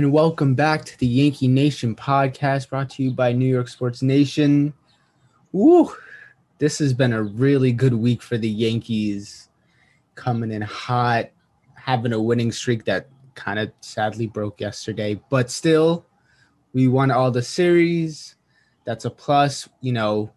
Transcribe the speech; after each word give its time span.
and 0.00 0.12
welcome 0.14 0.54
back 0.54 0.82
to 0.82 0.98
the 0.98 1.06
Yankee 1.06 1.46
Nation 1.46 1.94
podcast 1.94 2.70
brought 2.70 2.88
to 2.88 3.02
you 3.02 3.10
by 3.10 3.32
New 3.32 3.44
York 3.44 3.68
Sports 3.68 4.00
Nation. 4.00 4.72
Woo! 5.52 5.94
This 6.56 6.78
has 6.78 6.94
been 6.94 7.12
a 7.12 7.22
really 7.22 7.70
good 7.70 7.92
week 7.92 8.22
for 8.22 8.38
the 8.38 8.48
Yankees, 8.48 9.50
coming 10.14 10.52
in 10.52 10.62
hot, 10.62 11.28
having 11.74 12.14
a 12.14 12.22
winning 12.22 12.50
streak 12.50 12.86
that 12.86 13.08
kind 13.34 13.58
of 13.58 13.72
sadly 13.82 14.26
broke 14.26 14.58
yesterday, 14.58 15.20
but 15.28 15.50
still, 15.50 16.06
we 16.72 16.88
won 16.88 17.10
all 17.10 17.30
the 17.30 17.42
series. 17.42 18.36
That's 18.86 19.04
a 19.04 19.10
plus. 19.10 19.68
You 19.82 19.92
know, 19.92 20.32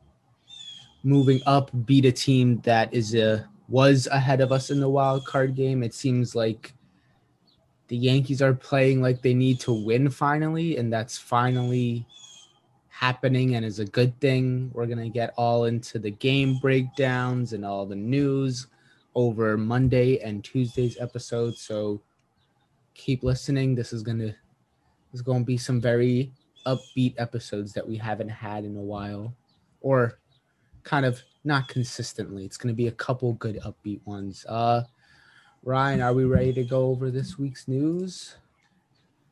moving 1.05 1.39
up, 1.45 1.71
beat 1.86 2.04
a 2.04 2.11
team 2.11 2.59
that 2.66 2.93
is 2.93 3.16
a 3.16 3.48
was 3.70 4.07
ahead 4.07 4.41
of 4.41 4.52
us 4.52 4.71
in 4.71 4.82
the 4.82 4.89
wild 4.89 5.25
card 5.25 5.55
game. 5.55 5.84
It 5.84 5.93
seems 5.93 6.36
like 6.36 6.73
the 7.93 7.99
Yankees 7.99 8.41
are 8.41 8.55
playing 8.55 9.03
like 9.03 9.21
they 9.21 9.35
need 9.35 9.59
to 9.59 9.71
win 9.71 10.09
finally, 10.09 10.77
and 10.77 10.91
that's 10.91 11.15
finally 11.15 12.03
happening 12.89 13.53
and 13.53 13.63
is 13.63 13.77
a 13.77 13.85
good 13.85 14.20
thing. 14.20 14.71
We're 14.73 14.88
going 14.88 14.97
to 14.97 15.09
get 15.09 15.31
all 15.38 15.65
into 15.65 15.99
the 15.99 16.09
game 16.09 16.57
breakdowns 16.57 17.53
and 17.53 17.63
all 17.63 17.85
the 17.85 17.95
news 17.95 18.65
over 19.13 19.59
Monday 19.59 20.17
and 20.21 20.43
Tuesday's 20.43 20.98
episode. 20.99 21.55
So 21.55 22.01
keep 22.95 23.21
listening. 23.21 23.75
This 23.75 23.93
is 23.93 24.01
going 24.01 24.17
to 24.17 24.34
is 25.13 25.21
going 25.21 25.41
to 25.41 25.45
be 25.45 25.57
some 25.57 25.79
very 25.79 26.31
upbeat 26.65 27.13
episodes 27.20 27.73
that 27.73 27.87
we 27.87 27.95
haven't 27.95 28.29
had 28.29 28.65
in 28.65 28.75
a 28.75 28.81
while 28.81 29.35
or 29.81 30.17
kind 30.81 31.05
of 31.05 31.21
not 31.43 31.67
consistently. 31.67 32.43
It's 32.43 32.57
going 32.57 32.73
to 32.73 32.75
be 32.75 32.87
a 32.87 32.91
couple 32.93 33.34
good 33.34 33.59
upbeat 33.63 34.01
ones. 34.07 34.48
Uh 34.49 34.81
Ryan, 35.66 36.02
are 36.02 36.13
we 36.13 36.26
ready 36.26 36.52
to 36.53 36.63
go 36.63 36.88
over 36.88 37.09
this 37.09 37.40
week's 37.40 37.70
news? 37.70 38.35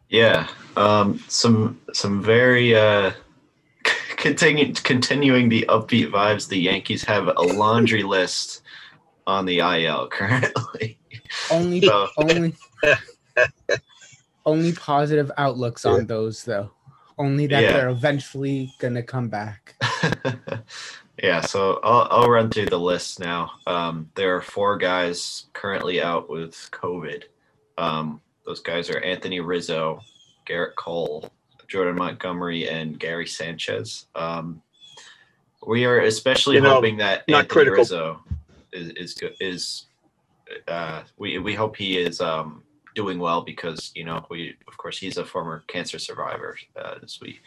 Yeah, 0.10 0.48
um, 0.78 1.20
some 1.28 1.80
some 1.94 2.24
very 2.24 2.76
uh, 2.76 3.12
continuing 4.16 4.74
continuing 4.74 5.50
the 5.50 5.66
upbeat 5.68 6.10
vibes. 6.10 6.48
The 6.48 6.58
Yankees 6.58 7.04
have 7.04 7.28
a 7.28 7.42
laundry 7.42 8.04
list 8.18 8.62
on 9.28 9.46
the 9.46 9.60
IL 9.60 10.08
currently. 10.08 10.98
Only 11.50 11.82
so. 11.82 12.08
only 12.18 12.56
only 14.46 14.72
positive 14.74 15.32
outlooks 15.38 15.86
on 15.86 16.06
those 16.06 16.44
though. 16.46 16.72
Only 17.18 17.48
that 17.48 17.64
yeah. 17.64 17.74
they're 17.74 17.90
eventually 17.90 18.74
gonna 18.80 19.04
come 19.04 19.28
back. 19.28 19.76
Yeah, 21.22 21.42
so 21.42 21.80
I'll, 21.84 22.08
I'll 22.10 22.30
run 22.30 22.50
through 22.50 22.68
the 22.68 22.80
list 22.80 23.20
now. 23.20 23.52
Um, 23.68 24.10
there 24.16 24.36
are 24.36 24.42
four 24.42 24.76
guys 24.78 25.46
currently 25.54 26.02
out 26.02 26.30
with 26.30 26.56
COVID. 26.72 27.24
Um, 27.78 28.22
those 28.44 28.60
guys 28.60 28.90
are 28.90 29.00
Anthony 29.02 29.40
Rizzo, 29.40 30.02
Gerrit 30.48 30.74
Cole, 30.76 31.30
Jordan 31.68 31.96
Montgomery, 31.96 32.68
and 32.68 33.00
Gary 33.00 33.28
Sanchez. 33.28 34.08
Um, 34.16 34.64
we 35.68 35.86
are 35.86 36.00
especially 36.00 36.56
you 36.56 36.64
know, 36.64 36.74
hoping 36.74 36.98
that 36.98 37.24
Anthony 37.28 37.48
critical. 37.48 37.78
Rizzo 37.78 38.24
is 38.74 38.90
is 38.90 39.14
good. 39.14 39.36
Is 39.40 39.86
uh, 40.68 41.04
we 41.20 41.38
we 41.38 41.54
hope 41.54 41.76
he 41.76 42.00
is 42.00 42.20
um, 42.20 42.64
doing 42.96 43.20
well 43.20 43.42
because 43.42 43.92
you 43.94 44.04
know 44.04 44.26
we 44.32 44.56
of 44.68 44.76
course 44.78 44.98
he's 44.98 45.18
a 45.18 45.26
former 45.26 45.64
cancer 45.68 46.00
survivor 46.00 46.58
uh, 46.76 46.96
as 47.04 47.20
we 47.22 47.40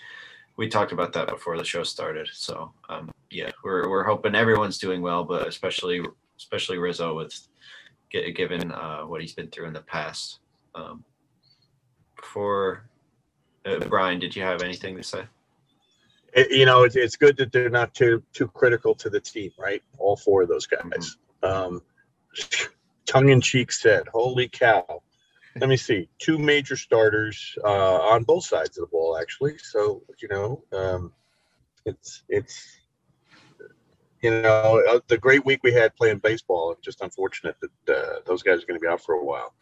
we 0.57 0.69
talked 0.69 0.93
about 0.93 1.13
that 1.15 1.29
before 1.29 1.59
the 1.59 1.65
show 1.65 1.83
started. 1.83 2.29
So 2.33 2.73
um, 2.89 3.11
yeah, 3.35 3.51
we're 3.65 3.89
we're 3.89 4.05
hoping 4.05 4.35
everyone's 4.35 4.79
doing 4.79 5.03
well, 5.03 5.25
but 5.25 5.49
especially 5.49 6.03
especially 6.39 6.79
Rizzo 6.79 7.15
with 7.15 7.49
given 8.11 8.71
uh, 8.71 9.03
what 9.03 9.21
he's 9.21 9.35
been 9.35 9.49
through 9.49 9.67
in 9.67 9.73
the 9.73 9.81
past. 9.81 10.39
Um, 10.75 11.05
for 12.23 12.89
uh, 13.67 13.81
Brian, 13.81 14.21
did 14.21 14.37
you 14.37 14.43
have 14.43 14.63
anything 14.63 14.97
to 14.97 15.03
say? 15.03 15.25
It, 16.33 16.51
you 16.53 16.65
know, 16.65 16.85
it's, 16.85 16.97
it's 16.97 17.17
good 17.17 17.37
that 17.39 17.51
they're 17.51 17.71
not 17.71 17.93
too 17.93 18.23
too 18.33 18.47
critical 18.49 18.95
to 18.97 19.11
the 19.11 19.21
team, 19.21 19.51
right? 19.59 19.83
All 19.99 20.17
four 20.17 20.43
of 20.43 20.49
those 20.49 20.67
guys. 20.67 21.17
Mm-hmm. 21.43 21.75
Um, 21.75 21.83
tongue 23.07 23.31
in 23.31 23.41
cheek 23.41 23.73
said, 23.73 24.05
"Holy 24.13 24.49
cow!" 24.49 25.03
let 25.61 25.69
me 25.69 25.77
see, 25.77 26.09
two 26.19 26.39
major 26.39 26.77
starters 26.77 27.57
uh, 27.65 27.99
on 27.99 28.25
both 28.25 28.45
sides 28.45 28.77
of 28.77 28.83
the 28.83 28.89
ball, 28.89 29.19
actually. 29.21 29.59
So 29.59 30.03
you 30.21 30.29
know, 30.29 30.63
um, 30.73 31.13
it's 31.85 32.23
it's 32.29 32.79
you 34.25 34.41
know 34.41 34.83
uh, 34.89 35.01
the 35.09 35.19
great 35.19 35.45
week 35.45 35.61
we 35.63 35.73
had 35.73 35.95
playing 35.97 36.19
baseball. 36.19 36.75
Just 36.83 37.03
unfortunate 37.03 37.57
that 37.61 37.95
uh, 37.95 38.21
those 38.25 38.43
guys 38.43 38.63
are 38.63 38.67
going 38.67 38.81
to 38.81 38.83
be 38.83 38.89
out 38.89 39.03
for 39.03 39.17
a 39.17 39.25
while. 39.25 39.55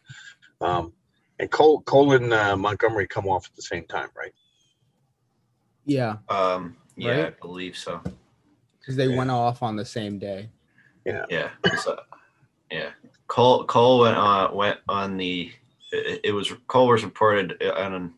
Um, 0.61 0.93
and 1.37 1.51
Cole, 1.51 1.81
Cole 1.81 2.13
and 2.13 2.31
uh, 2.31 2.55
Montgomery 2.55 3.05
come 3.05 3.27
off 3.27 3.45
at 3.45 3.55
the 3.55 3.61
same 3.61 3.83
time, 3.85 4.07
right? 4.15 4.31
Yeah. 5.85 6.17
Um, 6.29 6.77
yeah, 6.95 7.11
right? 7.11 7.25
I 7.25 7.41
believe 7.41 7.75
so. 7.75 8.01
Because 8.79 8.95
they 8.95 9.07
yeah. 9.07 9.17
went 9.17 9.31
off 9.31 9.61
on 9.61 9.75
the 9.75 9.83
same 9.83 10.17
day. 10.17 10.49
Yeah. 11.05 11.25
Yeah. 11.29 11.49
So, 11.81 11.99
yeah. 12.71 12.91
Cole 13.27 13.65
Cole 13.65 13.99
went 13.99 14.15
on 14.15 14.55
went 14.55 14.79
on 14.87 15.17
the 15.17 15.51
it, 15.91 16.21
it 16.23 16.31
was 16.31 16.53
Cole 16.67 16.87
was 16.87 17.03
reported 17.03 17.61
on 17.61 18.13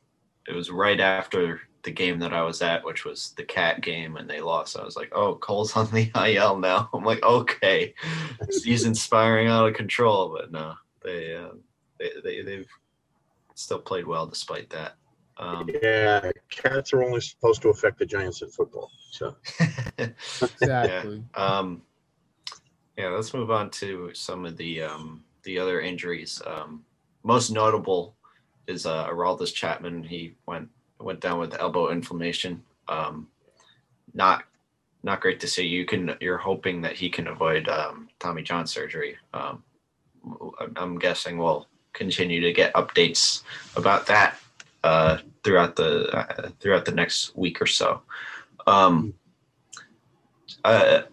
it 0.47 0.53
was 0.53 0.69
right 0.69 0.99
after 0.99 1.61
the 1.85 1.91
game 1.91 2.19
that 2.19 2.33
I 2.33 2.41
was 2.41 2.61
at, 2.61 2.83
which 2.83 3.05
was 3.05 3.33
the 3.37 3.43
cat 3.43 3.81
game, 3.81 4.17
and 4.17 4.29
they 4.29 4.41
lost. 4.41 4.77
I 4.77 4.83
was 4.83 4.97
like, 4.97 5.11
"Oh, 5.13 5.35
Cole's 5.35 5.75
on 5.77 5.89
the 5.91 6.11
IL 6.35 6.57
now." 6.57 6.89
I'm 6.93 7.05
like, 7.05 7.23
"Okay, 7.23 7.93
he's 8.63 8.85
inspiring 8.85 9.47
out 9.47 9.67
of 9.67 9.75
control." 9.75 10.35
But 10.35 10.51
no, 10.51 10.73
they 11.03 11.35
uh, 11.35 11.51
they, 11.99 12.09
they 12.23 12.41
they've 12.41 12.69
still 13.53 13.79
played 13.79 14.05
well 14.05 14.25
despite 14.25 14.69
that. 14.71 14.95
Um, 15.37 15.69
yeah, 15.81 16.31
cats 16.49 16.91
are 16.93 17.03
only 17.03 17.21
supposed 17.21 17.61
to 17.61 17.69
affect 17.69 17.99
the 17.99 18.05
Giants 18.05 18.41
in 18.41 18.49
football. 18.49 18.91
So 19.11 19.35
exactly. 19.97 21.23
Yeah. 21.37 21.45
Um, 21.45 21.81
yeah, 22.97 23.09
let's 23.09 23.33
move 23.33 23.51
on 23.51 23.69
to 23.71 24.11
some 24.13 24.45
of 24.45 24.57
the 24.57 24.81
um, 24.83 25.23
the 25.43 25.59
other 25.59 25.81
injuries. 25.81 26.41
Um, 26.45 26.83
most 27.23 27.51
notable 27.51 28.15
is 28.67 28.85
uh, 28.85 29.07
Aroldis 29.07 29.53
Chapman. 29.53 30.03
He 30.03 30.35
went 30.47 30.69
went 30.99 31.19
down 31.19 31.39
with 31.39 31.59
elbow 31.59 31.91
inflammation. 31.91 32.63
Um, 32.87 33.27
not 34.13 34.43
not 35.03 35.21
great 35.21 35.39
to 35.41 35.47
see. 35.47 35.65
You 35.65 35.85
can 35.85 36.15
you're 36.19 36.37
hoping 36.37 36.81
that 36.81 36.93
he 36.93 37.09
can 37.09 37.27
avoid 37.27 37.67
um, 37.67 38.09
Tommy 38.19 38.41
John 38.41 38.65
surgery. 38.65 39.17
Um, 39.33 39.63
I'm 40.75 40.97
guessing 40.97 41.37
we'll 41.37 41.67
continue 41.93 42.41
to 42.41 42.51
get 42.51 42.73
updates 42.73 43.43
about 43.75 44.07
that 44.07 44.37
uh, 44.83 45.19
throughout 45.43 45.75
the 45.75 46.09
uh, 46.15 46.49
throughout 46.59 46.85
the 46.85 46.91
next 46.91 47.35
week 47.35 47.61
or 47.61 47.67
so. 47.67 48.01
Um, 48.67 49.13
uh, 50.63 51.03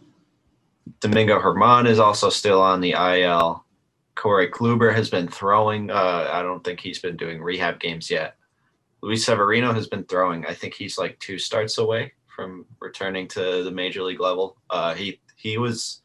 Domingo 1.01 1.41
Germán 1.41 1.87
is 1.87 1.99
also 1.99 2.31
still 2.31 2.63
on 2.63 2.81
the 2.81 2.93
IL. 2.93 3.65
Corey 4.15 4.49
Kluber 4.49 4.95
has 4.95 5.11
been 5.11 5.29
throwing. 5.29 5.91
Uh, 5.91 6.31
I 6.33 6.43
don't 6.43 6.63
think 6.63 6.81
he's 6.81 6.99
been 6.99 7.17
doing 7.17 7.43
rehab 7.43 7.81
games 7.81 8.11
yet. 8.11 8.37
Luis 9.03 9.25
Severino 9.25 9.73
has 9.73 9.87
been 9.87 10.05
throwing. 10.05 10.47
I 10.47 10.55
think 10.55 10.75
he's 10.75 10.99
like 10.99 11.19
two 11.19 11.39
starts 11.39 11.79
away 11.79 12.13
from 12.27 12.67
returning 12.81 13.29
to 13.29 13.63
the 13.63 13.71
major 13.71 14.03
league 14.03 14.21
level. 14.21 14.57
Uh, 14.71 14.95
he 14.95 15.21
he 15.37 15.59
was 15.59 16.03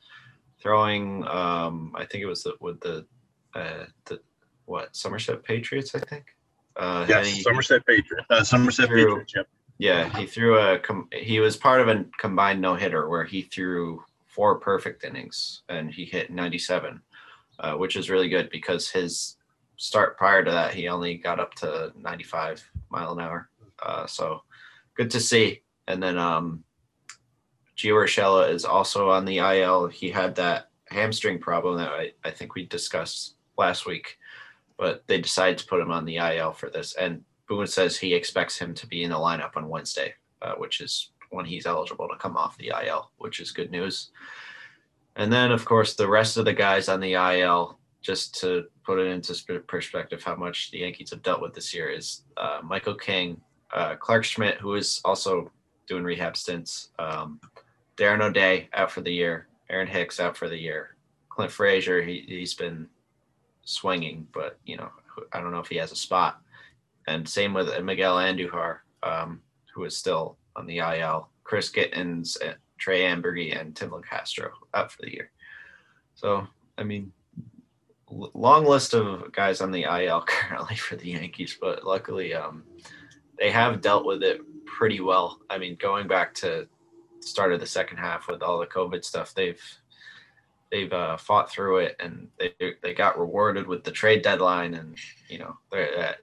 throwing. 0.62 1.26
Um, 1.28 1.94
I 1.96 2.06
think 2.06 2.24
it 2.24 2.28
was 2.28 2.44
the, 2.44 2.56
with 2.60 2.80
the 2.82 3.06
uh, 3.54 3.86
the 4.06 4.20
what 4.66 4.96
Somerset 4.96 5.44
Patriots. 5.44 5.96
I 5.96 6.00
think. 6.00 6.26
Uh, 6.76 7.06
yes, 7.08 7.28
he, 7.28 7.42
Somerset 7.42 7.86
Patriots. 7.86 8.28
Uh, 8.30 8.44
Somerset 8.44 8.88
threw, 8.88 9.06
Patriots. 9.06 9.34
Yep. 9.36 9.48
Yeah, 9.80 10.18
he 10.18 10.26
threw 10.26 10.58
a. 10.58 10.80
he 11.12 11.40
was 11.40 11.56
part 11.56 11.82
of 11.82 11.88
a 11.88 12.06
combined 12.18 12.62
no 12.62 12.76
hitter 12.76 13.08
where 13.10 13.24
he 13.24 13.44
threw 13.44 14.04
four 14.26 14.60
perfect 14.60 15.04
innings 15.04 15.64
and 15.68 15.92
he 15.92 16.06
hit 16.06 16.30
97 16.30 17.02
uh, 17.60 17.74
which 17.74 17.96
is 17.96 18.10
really 18.10 18.30
good 18.30 18.50
because 18.50 18.90
his 18.90 19.37
start 19.78 20.18
prior 20.18 20.44
to 20.44 20.52
that, 20.52 20.74
he 20.74 20.88
only 20.88 21.16
got 21.16 21.40
up 21.40 21.54
to 21.56 21.94
95 21.98 22.70
mile 22.90 23.14
an 23.14 23.22
hour. 23.22 23.50
Uh, 23.82 24.06
so 24.06 24.42
good 24.96 25.10
to 25.12 25.20
see. 25.20 25.62
And 25.88 26.02
then 26.02 26.18
um, 26.18 26.64
Gio 27.78 27.94
Urshela 27.94 28.52
is 28.52 28.66
also 28.66 29.10
on 29.10 29.24
the 29.24 29.38
IL. 29.38 29.88
He 29.88 30.10
had 30.10 30.36
that 30.36 30.70
hamstring 30.90 31.40
problem 31.40 31.78
that 31.78 31.92
I, 31.92 32.12
I 32.24 32.32
think 32.32 32.56
we 32.56 32.66
discussed 32.66 33.36
last 33.58 33.86
week, 33.86 34.18
but 34.78 35.04
they 35.08 35.22
decided 35.22 35.60
to 35.60 35.68
put 35.68 35.80
him 35.80 35.92
on 35.92 36.06
the 36.06 36.18
IL 36.18 36.54
for 36.54 36.70
this. 36.70 36.96
And 36.96 37.24
Boone 37.48 37.68
says 37.68 37.98
he 37.98 38.14
expects 38.14 38.58
him 38.58 38.74
to 38.74 38.88
be 38.88 39.04
in 39.04 39.12
the 39.12 39.18
lineup 39.18 39.56
on 39.56 39.70
Wednesday, 39.70 40.14
uh, 40.42 40.56
which 40.56 40.82
is 40.82 41.12
when 41.30 41.46
he's 41.46 41.66
eligible 41.66 42.08
to 42.08 42.18
come 42.18 42.36
off 42.36 42.58
the 42.58 42.74
IL, 42.86 43.12
which 43.18 43.40
is 43.40 43.52
good 43.52 43.72
news. 43.72 44.12
And 45.16 45.32
then, 45.32 45.52
of 45.52 45.66
course, 45.66 45.96
the 45.96 46.08
rest 46.08 46.38
of 46.38 46.46
the 46.46 46.54
guys 46.54 46.90
on 46.90 47.00
the 47.00 47.14
IL, 47.14 47.80
just 48.02 48.40
to 48.42 48.66
put 48.88 49.00
it 49.00 49.08
into 49.08 49.60
perspective, 49.68 50.24
how 50.24 50.34
much 50.34 50.72
the 50.72 50.78
Yankees 50.78 51.10
have 51.10 51.22
dealt 51.22 51.42
with 51.42 51.54
this 51.54 51.74
year 51.74 51.90
is 51.90 52.22
uh, 52.38 52.62
Michael 52.64 52.96
King, 52.96 53.42
uh, 53.74 53.98
Clarke 53.98 54.24
Schmidt, 54.24 54.60
who 54.60 54.76
is 54.76 55.02
also 55.04 55.52
doing 55.88 56.06
rehab 56.06 56.38
stints, 56.38 56.92
um, 56.98 57.42
Darren 57.98 58.22
O'Day 58.22 58.70
out 58.74 58.90
for 58.90 59.02
the 59.02 59.12
year, 59.12 59.50
Aaron 59.70 59.90
Hicks 59.90 60.22
out 60.22 60.38
for 60.38 60.48
the 60.48 60.58
year, 60.58 60.96
Clint 61.28 61.52
Frazier, 61.52 62.02
he, 62.02 62.24
he's 62.30 62.54
been 62.54 62.88
swinging, 63.66 64.26
but, 64.34 64.58
you 64.66 64.78
know, 64.78 64.90
I 65.34 65.42
don't 65.42 65.52
know 65.52 65.60
if 65.60 65.68
he 65.68 65.76
has 65.76 65.92
a 65.92 65.96
spot. 65.96 66.40
and 67.08 67.28
same 67.28 67.54
with 67.54 67.68
Miguel 67.84 68.16
Andujar, 68.16 68.78
um, 69.04 69.42
who 69.76 69.84
is 69.84 69.98
still 69.98 70.38
on 70.56 70.66
the 70.66 70.78
IL. 70.78 71.28
Chris 71.44 71.70
Gittens, 71.70 72.38
uh, 72.42 72.54
Trey 72.78 73.02
Amburgey, 73.02 73.60
and 73.60 73.76
Tim 73.76 73.92
Castro 74.10 74.52
out 74.74 74.94
for 74.94 75.02
the 75.02 75.14
year. 75.14 75.30
So, 76.16 76.48
I 76.78 76.84
mean, 76.84 77.12
long 78.10 78.66
list 78.66 78.94
of 78.94 79.32
guys 79.32 79.62
on 79.62 79.72
the 79.72 79.84
IL 79.84 80.22
currently 80.28 80.76
for 80.76 80.96
the 80.96 81.10
Yankees, 81.10 81.58
but 81.60 81.86
luckily, 81.86 82.34
um, 82.34 82.64
they 83.40 83.52
have 83.52 83.82
dealt 83.82 84.06
with 84.06 84.24
it 84.24 84.42
pretty 84.66 85.00
well. 85.00 85.40
I 85.50 85.58
mean, 85.58 85.78
going 85.80 86.08
back 86.08 86.34
to 86.36 86.68
start 87.20 87.54
of 87.54 87.60
the 87.60 87.68
second 87.68 87.98
half 87.98 88.28
with 88.28 88.42
all 88.42 88.60
the 88.60 88.66
COVID 88.66 89.04
stuff, 89.04 89.34
they've 89.34 89.62
they've 90.72 90.92
uh, 90.92 91.16
fought 91.18 91.50
through 91.50 91.78
it 91.78 91.96
and 92.00 92.28
they 92.40 92.54
they 92.82 92.94
got 92.94 93.20
rewarded 93.20 93.68
with 93.68 93.84
the 93.84 93.92
trade 93.92 94.22
deadline, 94.22 94.74
and 94.74 94.98
you 95.30 95.40
know 95.40 95.58
they 95.72 96.16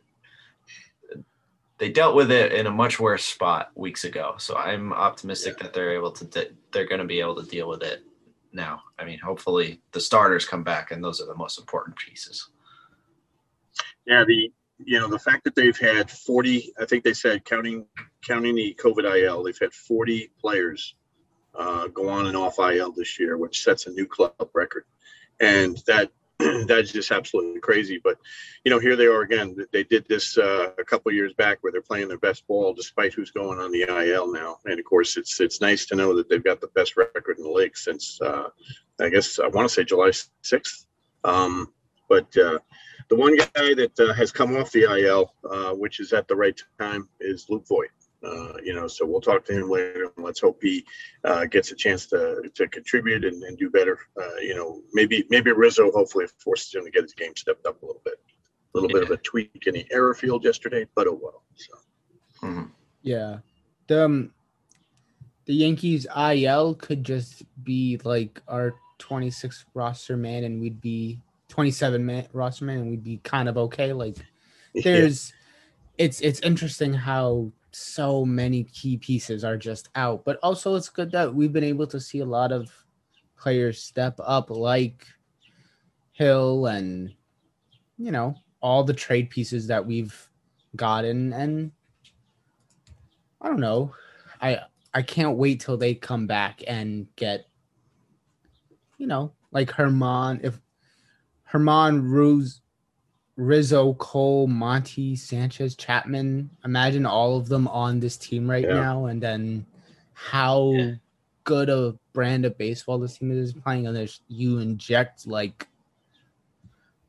they 1.78 1.90
dealt 1.90 2.14
with 2.14 2.30
it 2.30 2.52
in 2.52 2.66
a 2.66 2.70
much 2.70 3.00
worse 3.00 3.24
spot 3.24 3.70
weeks 3.74 4.04
ago. 4.04 4.34
So 4.38 4.56
I'm 4.56 4.92
optimistic 4.92 5.54
yeah. 5.56 5.64
that 5.64 5.74
they're 5.74 5.94
able 5.94 6.12
to 6.12 6.24
de- 6.24 6.52
they're 6.72 6.86
going 6.86 7.00
to 7.00 7.06
be 7.06 7.20
able 7.20 7.36
to 7.42 7.48
deal 7.48 7.68
with 7.68 7.82
it 7.82 8.04
now. 8.54 8.82
I 8.98 9.04
mean, 9.04 9.18
hopefully 9.18 9.80
the 9.92 10.00
starters 10.00 10.46
come 10.46 10.62
back, 10.62 10.90
and 10.90 11.02
those 11.02 11.20
are 11.20 11.26
the 11.26 11.34
most 11.34 11.58
important 11.58 11.96
pieces. 11.96 12.50
Yeah, 14.06 14.24
the 14.24 14.52
you 14.78 14.98
know 14.98 15.08
the 15.08 15.18
fact 15.18 15.44
that 15.44 15.54
they've 15.54 15.78
had 15.78 16.10
40 16.10 16.72
i 16.80 16.84
think 16.84 17.04
they 17.04 17.12
said 17.12 17.44
counting 17.44 17.86
counting 18.26 18.56
the 18.56 18.76
covid 18.82 19.04
il 19.04 19.42
they've 19.42 19.58
had 19.58 19.72
40 19.72 20.30
players 20.40 20.96
uh, 21.54 21.86
go 21.88 22.08
on 22.08 22.26
and 22.26 22.36
off 22.36 22.58
il 22.58 22.90
this 22.92 23.18
year 23.20 23.38
which 23.38 23.62
sets 23.62 23.86
a 23.86 23.90
new 23.90 24.06
club 24.06 24.34
record 24.52 24.84
and 25.40 25.78
that 25.86 26.10
that's 26.66 26.92
just 26.92 27.10
absolutely 27.10 27.60
crazy 27.60 28.00
but 28.02 28.18
you 28.64 28.70
know 28.70 28.78
here 28.78 28.96
they 28.96 29.06
are 29.06 29.22
again. 29.22 29.56
They 29.72 29.84
did 29.84 30.06
this 30.08 30.38
uh, 30.38 30.70
a 30.78 30.84
couple 30.84 31.12
years 31.12 31.32
back 31.34 31.58
where 31.60 31.72
they're 31.72 31.82
playing 31.82 32.08
their 32.08 32.18
best 32.18 32.46
ball 32.46 32.72
despite 32.74 33.14
who's 33.14 33.30
going 33.30 33.58
on 33.58 33.72
the 33.72 33.82
il 33.82 34.32
now. 34.32 34.58
And 34.64 34.78
of 34.78 34.84
course 34.84 35.16
it's 35.16 35.40
it's 35.40 35.60
nice 35.60 35.86
to 35.86 35.96
know 35.96 36.16
that 36.16 36.28
they've 36.28 36.42
got 36.42 36.60
the 36.60 36.68
best 36.68 36.96
record 36.96 37.38
in 37.38 37.44
the 37.44 37.50
league 37.50 37.76
since 37.76 38.20
uh, 38.20 38.48
i 39.00 39.08
guess 39.08 39.38
i 39.38 39.46
want 39.48 39.68
to 39.68 39.74
say 39.74 39.84
july 39.84 40.10
6th 40.10 40.86
um, 41.24 41.72
but 42.08 42.36
uh, 42.36 42.58
the 43.08 43.16
one 43.16 43.36
guy 43.36 43.74
that 43.74 43.98
uh, 43.98 44.12
has 44.12 44.30
come 44.30 44.56
off 44.56 44.70
the 44.72 44.82
IL, 44.82 45.32
uh, 45.50 45.72
which 45.72 46.00
is 46.00 46.12
at 46.12 46.28
the 46.28 46.36
right 46.36 46.58
time, 46.78 47.08
is 47.20 47.46
Luke 47.48 47.66
Voit. 47.66 47.88
Uh, 48.24 48.54
you 48.62 48.74
know, 48.74 48.86
so 48.86 49.04
we'll 49.04 49.20
talk 49.20 49.44
to 49.46 49.52
him 49.52 49.70
later. 49.70 50.10
And 50.16 50.24
let's 50.24 50.40
hope 50.40 50.58
he 50.62 50.84
uh, 51.24 51.44
gets 51.46 51.70
a 51.72 51.74
chance 51.74 52.06
to 52.06 52.50
to 52.54 52.68
contribute 52.68 53.24
and, 53.24 53.42
and 53.42 53.58
do 53.58 53.70
better. 53.70 53.98
Uh, 54.20 54.36
you 54.40 54.54
know, 54.54 54.82
maybe 54.92 55.24
maybe 55.30 55.52
Rizzo 55.52 55.90
hopefully 55.92 56.26
forces 56.38 56.74
him 56.74 56.84
to 56.84 56.90
get 56.90 57.02
his 57.02 57.14
game 57.14 57.36
stepped 57.36 57.66
up 57.66 57.82
a 57.82 57.86
little 57.86 58.02
bit. 58.04 58.14
A 58.74 58.78
little 58.78 58.90
yeah. 58.90 59.04
bit 59.04 59.10
of 59.10 59.18
a 59.18 59.22
tweak 59.22 59.64
in 59.66 59.74
the 59.74 59.86
error 59.90 60.14
field 60.14 60.44
yesterday, 60.44 60.86
but 60.94 61.06
oh 61.06 61.18
well. 61.20 61.42
So. 61.54 61.74
Mm-hmm. 62.46 62.64
Yeah, 63.02 63.38
the 63.86 64.04
um, 64.04 64.32
the 65.44 65.54
Yankees 65.54 66.06
IL 66.16 66.74
could 66.74 67.04
just 67.04 67.42
be 67.62 68.00
like 68.04 68.40
our 68.48 68.74
26th 68.98 69.64
roster 69.74 70.16
man, 70.16 70.44
and 70.44 70.60
we'd 70.60 70.80
be 70.80 71.20
27 71.48 72.04
man 72.04 72.26
roster 72.32 72.64
man 72.64 72.78
and 72.78 72.90
we'd 72.90 73.04
be 73.04 73.18
kind 73.18 73.48
of 73.48 73.56
okay. 73.56 73.92
Like 73.92 74.16
there's 74.74 75.32
yeah. 75.98 76.06
it's 76.06 76.20
it's 76.20 76.40
interesting 76.40 76.94
how 76.94 77.52
so 77.74 78.24
many 78.24 78.64
key 78.64 78.96
pieces 78.96 79.44
are 79.44 79.56
just 79.56 79.88
out, 79.94 80.24
but 80.24 80.38
also 80.42 80.74
it's 80.74 80.88
good 80.88 81.10
that 81.12 81.34
we've 81.34 81.52
been 81.52 81.64
able 81.64 81.86
to 81.88 82.00
see 82.00 82.20
a 82.20 82.24
lot 82.24 82.52
of 82.52 82.70
players 83.36 83.82
step 83.82 84.18
up 84.22 84.50
like 84.50 85.06
Hill 86.12 86.66
and 86.66 87.12
you 87.98 88.12
know 88.12 88.34
all 88.60 88.84
the 88.84 88.94
trade 88.94 89.28
pieces 89.30 89.66
that 89.66 89.84
we've 89.84 90.30
gotten 90.76 91.32
and 91.32 91.72
I 93.40 93.48
don't 93.48 93.60
know. 93.60 93.94
I 94.40 94.60
I 94.94 95.02
can't 95.02 95.36
wait 95.36 95.60
till 95.60 95.76
they 95.76 95.94
come 95.94 96.26
back 96.26 96.62
and 96.66 97.06
get 97.16 97.46
you 98.98 99.06
know 99.06 99.32
like 99.52 99.70
Germán. 99.70 100.40
if 100.42 100.58
Germán 101.52 102.02
Ruz, 102.02 102.60
Rizzo, 103.36 103.94
Cole, 103.94 104.46
Monty, 104.46 105.16
Sanchez, 105.16 105.74
Chapman. 105.74 106.50
Imagine 106.64 107.06
all 107.06 107.36
of 107.36 107.48
them 107.48 107.66
on 107.68 108.00
this 108.00 108.16
team 108.16 108.48
right 108.48 108.64
yeah. 108.64 108.74
now, 108.74 109.06
and 109.06 109.22
then 109.22 109.66
how 110.12 110.72
yeah. 110.72 110.92
good 111.42 111.68
a 111.68 111.96
brand 112.12 112.44
of 112.44 112.56
baseball 112.56 112.98
this 112.98 113.18
team 113.18 113.32
is 113.32 113.52
playing. 113.52 113.86
And 113.86 113.96
there's 113.96 114.20
you 114.28 114.58
inject 114.58 115.26
like 115.26 115.66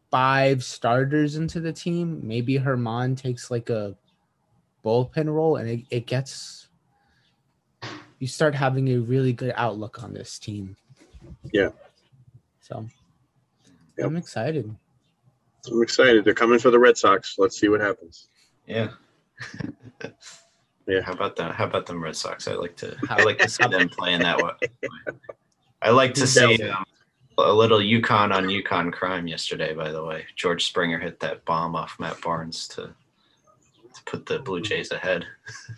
five 0.09 0.63
starters 0.63 1.35
into 1.35 1.59
the 1.59 1.73
team. 1.73 2.21
Maybe 2.23 2.57
Germán 2.57 3.17
takes 3.17 3.51
like 3.51 3.69
a 3.69 3.95
bullpen 4.83 5.27
role, 5.27 5.57
and 5.57 5.69
it, 5.69 5.81
it 5.89 6.07
gets 6.07 6.69
you 8.19 8.27
start 8.27 8.55
having 8.55 8.89
a 8.89 8.97
really 8.97 9.33
good 9.33 9.53
outlook 9.55 10.03
on 10.03 10.13
this 10.13 10.39
team. 10.39 10.75
Yeah. 11.51 11.69
So 12.61 12.87
Yep. 13.97 14.07
I'm 14.07 14.17
excited. 14.17 14.75
I'm 15.71 15.81
excited. 15.81 16.25
They're 16.25 16.33
coming 16.33 16.59
for 16.59 16.71
the 16.71 16.79
Red 16.79 16.97
Sox. 16.97 17.35
Let's 17.37 17.59
see 17.59 17.69
what 17.69 17.81
happens. 17.81 18.27
Yeah. 18.65 18.89
yeah. 20.87 21.01
How 21.01 21.13
about 21.13 21.35
that? 21.37 21.55
How 21.55 21.65
about 21.65 21.85
them 21.85 22.03
Red 22.03 22.15
Sox? 22.15 22.47
I 22.47 22.53
like 22.53 22.75
to. 22.77 22.95
I 23.09 23.23
like 23.23 23.39
to 23.39 23.49
see 23.49 23.67
them 23.67 23.89
playing 23.89 24.19
that 24.19 24.37
way. 24.37 24.89
I 25.81 25.91
like 25.91 26.13
to 26.15 26.27
see 26.27 26.61
um, 26.63 26.85
a 27.37 27.53
little 27.53 27.79
UConn 27.79 28.33
on 28.33 28.45
UConn 28.45 28.91
crime 28.91 29.27
yesterday. 29.27 29.73
By 29.73 29.91
the 29.91 30.03
way, 30.03 30.25
George 30.35 30.65
Springer 30.65 30.99
hit 30.99 31.19
that 31.19 31.45
bomb 31.45 31.75
off 31.75 31.99
Matt 31.99 32.21
Barnes 32.21 32.67
to 32.69 32.93
to 33.95 34.03
put 34.05 34.25
the 34.25 34.39
Blue 34.39 34.61
Jays 34.61 34.91
ahead. 34.91 35.25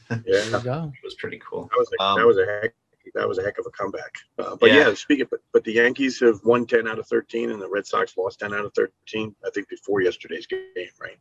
Yeah, 0.09 0.17
it 0.25 1.03
was 1.03 1.15
pretty 1.19 1.39
cool. 1.47 1.69
That 1.71 1.77
was 1.77 1.91
a, 1.99 2.03
um, 2.03 2.19
that 2.19 2.25
was 2.25 2.37
a 2.37 2.45
heck 2.45 2.73
that 3.15 3.27
was 3.27 3.37
a 3.37 3.43
heck 3.43 3.57
of 3.57 3.65
a 3.65 3.71
comeback. 3.71 4.13
Uh, 4.39 4.55
but 4.55 4.71
yeah. 4.71 4.87
yeah, 4.87 4.93
speaking, 4.93 5.27
but 5.29 5.39
but 5.53 5.63
the 5.63 5.73
Yankees 5.73 6.19
have 6.19 6.39
won 6.43 6.65
ten 6.65 6.87
out 6.87 6.99
of 6.99 7.07
thirteen, 7.07 7.51
and 7.51 7.61
the 7.61 7.69
Red 7.69 7.85
Sox 7.85 8.15
lost 8.17 8.39
ten 8.39 8.53
out 8.53 8.65
of 8.65 8.73
thirteen. 8.73 9.35
I 9.45 9.49
think 9.49 9.69
before 9.69 10.01
yesterday's 10.01 10.47
game, 10.47 10.63
right? 11.01 11.17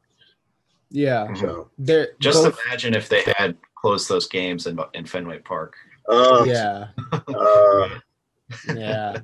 Yeah. 0.90 1.26
Mm-hmm. 1.26 1.36
So 1.36 1.70
They're 1.78 2.08
just 2.20 2.42
both... 2.42 2.58
imagine 2.66 2.94
if 2.94 3.08
they 3.08 3.22
had 3.36 3.56
closed 3.74 4.08
those 4.08 4.26
games 4.28 4.66
in 4.66 4.78
in 4.94 5.06
Fenway 5.06 5.40
Park. 5.40 5.74
Uh, 6.08 6.44
yeah. 6.46 6.88
uh, 7.12 7.88
yeah. 8.74 9.18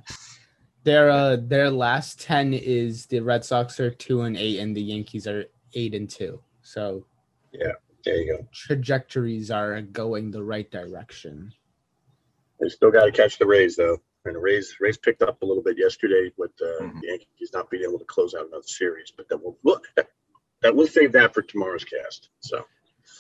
Their 0.85 1.11
uh 1.11 1.37
their 1.41 1.71
last 1.71 2.21
ten 2.21 2.53
is 2.53 3.07
the 3.07 3.21
Red 3.21 3.45
Sox 3.45 3.79
are 3.79 3.91
two 3.91 4.23
and 4.23 4.37
eight, 4.37 4.59
and 4.59 4.77
the 4.77 4.83
Yankees 4.83 5.27
are 5.27 5.45
eight 5.75 5.95
and 5.95 6.11
two. 6.11 6.41
So 6.63 7.07
yeah, 7.53 7.73
there 8.05 8.17
you 8.17 8.37
go. 8.37 8.47
Trajectories 8.53 9.51
are 9.51 9.81
going 9.81 10.31
the 10.31 10.43
right 10.43 10.71
direction. 10.71 11.53
They 12.63 12.69
still 12.69 12.93
got 12.93 13.07
to 13.07 13.13
catch 13.13 13.39
the 13.39 13.47
Rays 13.47 13.75
though, 13.75 13.99
and 14.25 14.37
the 14.37 14.39
Rays 14.39 14.77
Rays 14.81 14.97
picked 14.97 15.21
up 15.21 15.43
a 15.43 15.45
little 15.45 15.65
bit 15.65 15.77
yesterday 15.77 16.31
with 16.37 16.53
uh, 16.63 16.85
mm-hmm. 16.85 17.01
the 17.01 17.09
Yankees 17.09 17.51
not 17.53 17.69
being 17.71 17.83
able 17.83 17.99
to 17.99 18.05
close 18.05 18.35
out 18.35 18.47
another 18.47 18.63
series. 18.63 19.13
But 19.15 19.29
then 19.29 19.41
we'll 19.43 19.59
look 19.65 19.89
that 19.97 20.77
we'll 20.77 20.87
save 20.87 21.13
that 21.13 21.35
for 21.35 21.43
tomorrow's 21.43 21.85
cast. 21.85 22.29
So 22.41 22.65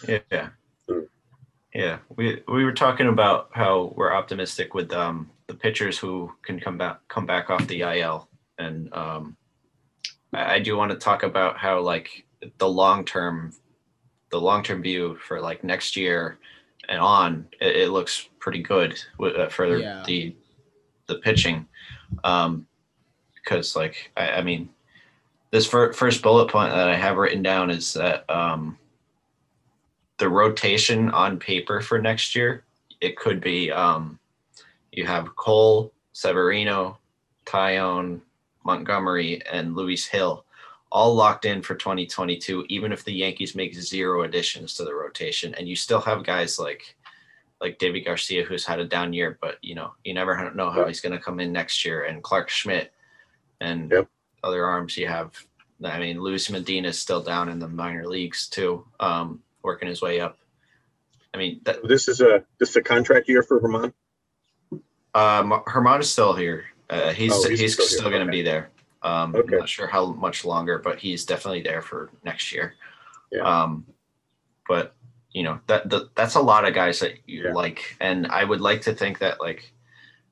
yeah. 0.06 0.50
Mm. 0.88 1.08
Yeah, 1.75 1.99
we 2.16 2.42
we 2.46 2.64
were 2.64 2.72
talking 2.72 3.08
about 3.08 3.49
how 3.52 3.94
we're 3.96 4.14
optimistic 4.14 4.75
with 4.75 4.92
um, 4.92 5.30
the 5.49 5.54
pitchers 5.54 5.99
who 5.99 6.32
can 6.42 6.61
come 6.61 6.78
back 6.78 7.00
come 7.08 7.26
back 7.26 7.50
off 7.50 7.66
the 7.66 7.80
IL, 7.80 8.28
and 8.58 8.92
um, 8.94 9.37
I, 10.32 10.54
I 10.54 10.58
do 10.61 10.76
want 10.76 10.92
to 10.92 10.99
talk 10.99 11.25
about 11.25 11.56
how 11.56 11.80
like 11.80 12.26
the 12.58 12.68
long 12.68 13.04
term, 13.04 13.54
the 14.30 14.40
long 14.40 14.62
term 14.62 14.82
view 14.82 15.16
for 15.16 15.40
like 15.40 15.64
next 15.64 15.96
year 15.96 16.38
and 16.88 17.00
on, 17.00 17.46
it, 17.60 17.76
it 17.76 17.90
looks 17.90 18.28
pretty 18.38 18.62
good 18.62 18.98
with, 19.18 19.36
uh, 19.36 19.48
for 19.48 19.76
yeah. 19.76 20.02
the 20.06 20.34
the 21.06 21.16
pitching. 21.16 21.66
Um, 22.24 22.66
because 23.34 23.74
like 23.74 24.12
I, 24.16 24.30
I 24.30 24.42
mean, 24.42 24.68
this 25.50 25.66
fir- 25.66 25.92
first 25.92 26.22
bullet 26.22 26.48
point 26.48 26.72
that 26.72 26.88
I 26.88 26.96
have 26.96 27.16
written 27.16 27.42
down 27.42 27.70
is 27.70 27.92
that 27.94 28.28
um, 28.30 28.78
the 30.18 30.28
rotation 30.28 31.10
on 31.10 31.38
paper 31.38 31.80
for 31.80 32.00
next 32.00 32.36
year 32.36 32.64
it 33.02 33.16
could 33.16 33.40
be 33.40 33.70
um, 33.70 34.18
you 34.92 35.04
have 35.04 35.34
Cole, 35.34 35.92
Severino, 36.12 36.98
Taillon, 37.44 38.20
Montgomery, 38.64 39.42
and 39.50 39.74
Luis 39.74 40.08
Gil 40.08 40.44
all 40.92 41.14
locked 41.14 41.46
in 41.46 41.62
for 41.62 41.75
2022, 41.75 42.66
even 42.68 42.92
if 42.92 43.02
the 43.02 43.12
Yankees 43.12 43.54
make 43.54 43.75
zero 43.75 44.25
additions 44.25 44.75
to 44.75 44.84
the 44.84 44.94
rotation, 44.94 45.54
and 45.54 45.66
you 45.66 45.75
still 45.75 46.00
have 46.02 46.22
guys 46.22 46.58
like 46.58 46.96
like 47.61 47.78
David 47.78 48.04
Garcia 48.04 48.44
who's 48.44 48.66
had 48.66 48.80
a 48.80 48.84
down 48.84 49.12
year, 49.12 49.38
but 49.40 49.56
you 49.62 49.75
know 49.75 49.94
you 50.04 50.12
never 50.12 50.52
know 50.54 50.70
how 50.70 50.87
he's 50.87 51.00
going 51.00 51.16
to 51.16 51.18
come 51.18 51.40
in 51.40 51.50
next 51.50 51.84
year, 51.84 52.04
and 52.04 52.22
Clarke 52.22 52.50
Schmidt 52.50 52.92
and 53.61 53.90
yep. 53.90 54.08
other 54.44 54.66
arms 54.66 54.96
you 54.96 55.08
have. 55.08 55.34
I 55.82 55.99
mean, 55.99 56.20
Luis 56.20 56.50
Medina 56.50 56.88
is 56.88 57.00
still 57.00 57.22
down 57.22 57.49
in 57.49 57.58
the 57.58 57.68
minor 57.68 58.06
leagues 58.06 58.49
too, 58.49 58.87
um, 59.00 59.40
working 59.62 59.88
his 59.88 60.02
way 60.02 60.20
up. 60.20 60.38
I 61.34 61.38
mean, 61.38 61.61
that, 61.64 61.88
this 61.88 62.06
is 62.06 62.20
a 62.20 62.44
this 62.61 62.70
is 62.70 62.76
a 62.76 62.82
contract 62.82 63.28
year 63.28 63.42
for 63.42 63.61
Germán. 63.61 63.94
Um, 65.14 65.50
Germán 65.66 66.00
is 66.00 66.11
still 66.11 66.34
here. 66.34 66.66
Uh, 66.90 67.12
he's, 67.12 67.32
oh, 67.32 67.49
he's, 67.49 67.61
he's 67.61 67.72
still, 67.72 67.87
still 67.87 68.11
going 68.11 68.26
to 68.26 68.30
be 68.30 68.42
there. 68.42 68.70
Um, 69.02 69.35
okay. 69.35 69.54
I'm 69.54 69.61
not 69.61 69.68
sure 69.68 69.87
how 69.87 70.12
much 70.12 70.44
longer, 70.44 70.78
but 70.78 70.99
he's 70.99 71.25
definitely 71.25 71.62
there 71.62 71.82
for 71.82 72.11
next 72.25 72.52
year. 72.52 72.75
Yeah. 73.30 73.42
Um, 73.42 73.87
but 74.68 74.94
you 75.32 75.42
know 75.42 75.59
that, 75.66 75.88
that 75.90 76.14
that's 76.14 76.35
a 76.35 76.40
lot 76.40 76.66
of 76.66 76.75
guys 76.75 77.00
that 77.00 77.14
you 77.26 77.44
Yeah. 77.44 77.52
like, 77.52 77.97
and 78.00 78.26
I 78.26 78.44
would 78.44 78.61
like 78.61 78.82
to 78.82 78.94
think 78.94 79.18
that 79.18 79.40
like, 79.40 79.73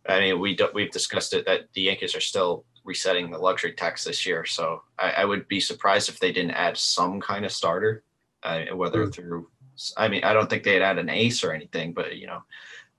I 0.08 0.20
mean, 0.20 0.38
we 0.40 0.54
do, 0.56 0.68
we've 0.74 0.90
discussed 0.90 1.32
it 1.32 1.46
that 1.46 1.72
the 1.74 1.82
Yankees 1.82 2.14
are 2.14 2.20
still 2.20 2.64
resetting 2.84 3.30
the 3.30 3.38
luxury 3.38 3.72
tax 3.72 4.04
this 4.04 4.24
year, 4.24 4.44
so 4.44 4.82
I, 4.98 5.10
I 5.10 5.24
would 5.24 5.48
be 5.48 5.60
surprised 5.60 6.08
if 6.08 6.20
they 6.20 6.32
didn't 6.32 6.52
add 6.52 6.76
some 6.76 7.20
kind 7.20 7.44
of 7.44 7.52
starter, 7.52 8.04
uh, 8.42 8.64
whether 8.74 9.06
Mm. 9.06 9.14
through. 9.14 9.48
I 9.96 10.08
mean, 10.08 10.24
I 10.24 10.34
don't 10.34 10.48
think 10.50 10.62
they'd 10.62 10.82
add 10.82 10.98
an 10.98 11.08
ace 11.08 11.42
or 11.42 11.52
anything, 11.52 11.94
but 11.94 12.16
you 12.16 12.26
know, 12.26 12.42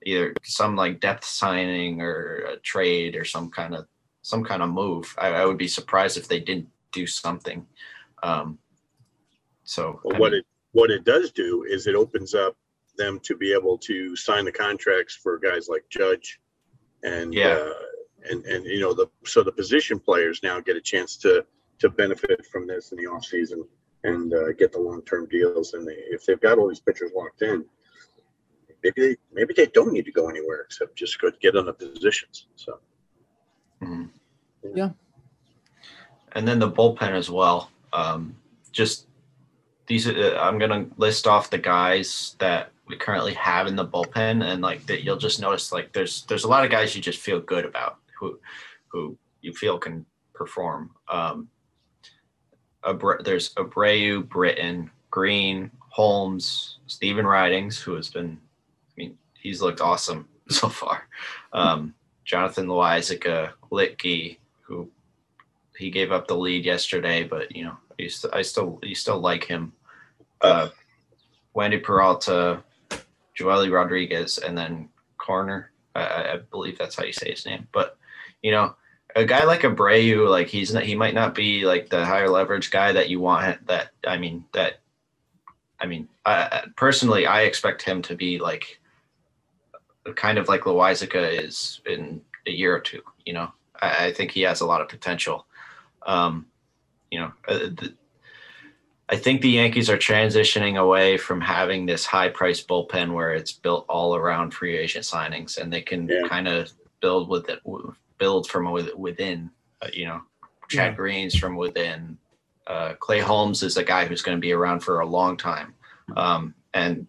either 0.04 0.34
some 0.42 0.74
like 0.74 0.98
depth 1.00 1.24
signing 1.24 2.00
or 2.00 2.44
a 2.54 2.56
trade 2.58 3.14
or 3.14 3.24
some 3.24 3.50
kind 3.50 3.74
of 3.76 3.86
some 4.22 4.44
kind 4.44 4.62
of 4.62 4.70
move. 4.70 5.14
I, 5.18 5.28
I 5.28 5.44
would 5.44 5.58
be 5.58 5.68
surprised 5.68 6.16
if 6.16 6.28
they 6.28 6.40
didn't 6.40 6.68
do 6.92 7.06
something. 7.06 7.66
Um, 8.22 8.58
so 9.64 10.00
Well, 10.04 10.18
what 10.18 10.32
mean, 10.32 10.40
it 10.40 10.46
what 10.72 10.90
it 10.90 11.04
does 11.04 11.30
do 11.32 11.64
is 11.68 11.86
it 11.86 11.94
opens 11.94 12.34
up 12.34 12.56
them 12.96 13.20
to 13.20 13.36
be 13.36 13.52
able 13.52 13.76
to 13.78 14.16
sign 14.16 14.44
the 14.44 14.52
contracts 14.52 15.14
for 15.14 15.38
guys 15.38 15.68
like 15.68 15.84
Judge, 15.90 16.40
and 17.02 17.34
Yeah. 17.34 17.54
uh, 17.54 17.72
and 18.30 18.44
and 18.46 18.64
you 18.64 18.80
know 18.80 18.94
the 18.94 19.08
so 19.24 19.42
the 19.42 19.52
position 19.52 19.98
players 19.98 20.40
now 20.42 20.60
get 20.60 20.76
a 20.76 20.80
chance 20.80 21.16
to 21.18 21.44
to 21.80 21.88
benefit 21.90 22.46
from 22.46 22.66
this 22.66 22.92
in 22.92 22.98
the 22.98 23.06
off 23.06 23.24
season 23.24 23.64
and 24.04 24.32
uh, 24.34 24.52
get 24.52 24.72
the 24.72 24.78
long 24.78 25.02
term 25.02 25.26
deals. 25.28 25.74
And 25.74 25.86
they, 25.86 25.94
if 25.94 26.24
they've 26.24 26.40
got 26.40 26.58
all 26.58 26.68
these 26.68 26.80
pitchers 26.80 27.10
locked 27.14 27.42
in, 27.42 27.64
maybe 28.82 29.00
they 29.00 29.16
maybe 29.32 29.54
they 29.56 29.66
don't 29.66 29.92
need 29.92 30.04
to 30.04 30.12
go 30.12 30.28
anywhere 30.28 30.62
except 30.62 30.96
just 30.96 31.20
go 31.20 31.30
get 31.40 31.56
on 31.56 31.66
the 31.66 31.72
positions. 31.72 32.46
So 32.56 32.78
mhm. 33.82 34.08
Yeah. 34.74 34.90
And 36.32 36.46
then 36.46 36.58
the 36.58 36.70
bullpen 36.70 37.10
as 37.10 37.28
well. 37.30 37.70
Um, 37.92 38.36
just 38.70 39.06
these, 39.86 40.08
uh, 40.08 40.38
I'm 40.40 40.58
gonna 40.58 40.86
list 40.96 41.26
off 41.26 41.50
the 41.50 41.58
guys 41.58 42.36
that 42.38 42.70
we 42.86 42.96
currently 42.96 43.34
have 43.34 43.66
in 43.66 43.76
the 43.76 43.86
bullpen, 43.86 44.44
and 44.44 44.62
like 44.62 44.86
that, 44.86 45.04
you'll 45.04 45.16
just 45.16 45.40
notice 45.40 45.72
like 45.72 45.92
there's 45.92 46.24
there's 46.26 46.44
a 46.44 46.48
lot 46.48 46.64
of 46.64 46.70
guys 46.70 46.94
you 46.94 47.02
just 47.02 47.18
feel 47.20 47.40
good 47.40 47.64
about 47.64 47.98
who 48.18 48.38
who 48.88 49.16
you 49.42 49.52
feel 49.52 49.78
can 49.78 50.06
perform. 50.32 50.90
Um, 51.08 51.48
Abra- 52.84 53.22
there's 53.22 53.54
Abreu, 53.54 54.28
Britton, 54.28 54.90
Green, 55.10 55.70
Holmes, 55.88 56.78
Stephen 56.86 57.26
Ridings, 57.26 57.78
who 57.78 57.94
has 57.94 58.08
been, 58.08 58.38
I 58.40 58.92
mean, 58.96 59.18
he's 59.38 59.62
looked 59.62 59.80
awesome 59.80 60.28
so 60.48 60.68
far. 60.68 61.06
Um, 61.52 61.94
Jonathan 62.24 62.66
Loáisiga, 62.66 63.52
Luetge, 63.72 64.38
who 64.62 64.88
he 65.76 65.90
gave 65.90 66.12
up 66.12 66.28
the 66.28 66.36
lead 66.36 66.64
yesterday, 66.64 67.24
but 67.24 67.54
you 67.54 67.64
know, 67.64 67.76
I, 67.98 68.06
st- 68.08 68.34
I 68.34 68.42
still, 68.42 68.78
you 68.82 68.94
still 68.94 69.18
like 69.18 69.44
him. 69.44 69.72
Uh, 70.40 70.68
Wandy 71.56 71.82
Peralta, 71.82 72.62
Joely 73.38 73.72
Rodriguez, 73.72 74.38
and 74.38 74.56
then 74.56 74.88
Koerner. 75.18 75.66
I- 75.94 76.32
I, 76.32 76.36
believe 76.50 76.78
that's 76.78 76.96
how 76.96 77.04
you 77.04 77.12
say 77.12 77.30
his 77.30 77.46
name. 77.46 77.68
But 77.72 77.96
you 78.42 78.50
know, 78.50 78.74
a 79.14 79.24
guy 79.24 79.44
like 79.44 79.60
Abreu, 79.60 80.28
like 80.28 80.48
he's 80.48 80.72
not, 80.72 80.84
he 80.84 80.94
might 80.94 81.14
not 81.14 81.34
be 81.34 81.64
like 81.64 81.88
the 81.90 82.04
higher 82.04 82.28
leverage 82.28 82.70
guy 82.70 82.92
that 82.92 83.08
you 83.10 83.20
want. 83.20 83.66
That 83.66 83.90
I 84.06 84.16
mean, 84.16 84.44
that 84.52 84.80
I 85.80 85.86
mean, 85.86 86.08
I, 86.24 86.64
personally, 86.76 87.26
I 87.26 87.42
expect 87.42 87.82
him 87.82 88.02
to 88.02 88.14
be 88.14 88.38
like 88.38 88.80
kind 90.16 90.38
of 90.38 90.48
like 90.48 90.62
Loáisiga 90.62 91.44
is 91.44 91.80
in 91.86 92.22
a 92.46 92.50
year 92.50 92.74
or 92.74 92.80
two. 92.80 93.02
You 93.26 93.34
know, 93.34 93.52
I, 93.82 94.06
I 94.06 94.12
think 94.12 94.30
he 94.30 94.42
has 94.42 94.60
a 94.62 94.66
lot 94.66 94.80
of 94.80 94.88
potential. 94.88 95.46
Um, 96.06 96.46
you 97.10 97.18
know, 97.18 97.32
uh, 97.46 97.58
the, 97.58 97.94
I 99.08 99.16
think 99.16 99.42
the 99.42 99.50
Yankees 99.50 99.90
are 99.90 99.98
transitioning 99.98 100.78
away 100.80 101.18
from 101.18 101.40
having 101.42 101.84
this 101.84 102.06
high 102.06 102.30
price 102.30 102.62
bullpen 102.64 103.12
where 103.12 103.34
it's 103.34 103.52
built 103.52 103.84
all 103.88 104.16
around 104.16 104.52
free 104.54 104.76
agent 104.78 105.04
signings, 105.04 105.58
and 105.58 105.70
they 105.70 105.82
can 105.82 106.08
Yeah. 106.08 106.26
kind 106.28 106.48
of 106.48 106.72
build 107.00 107.28
with 107.28 107.50
it, 107.50 107.60
build 108.16 108.48
from 108.48 108.70
within. 108.96 109.50
Uh, 109.82 109.88
you 109.92 110.06
know, 110.06 110.22
Chad 110.70 110.92
Yeah. 110.92 110.96
Green's 110.96 111.36
from 111.36 111.56
within. 111.56 112.16
Uh, 112.66 112.94
Clay 112.94 113.18
Holmes 113.18 113.62
is 113.62 113.76
a 113.76 113.82
guy 113.84 114.06
who's 114.06 114.22
going 114.22 114.36
to 114.36 114.40
be 114.40 114.52
around 114.52 114.80
for 114.80 115.00
a 115.00 115.06
long 115.06 115.36
time, 115.36 115.74
um, 116.16 116.54
and 116.72 117.06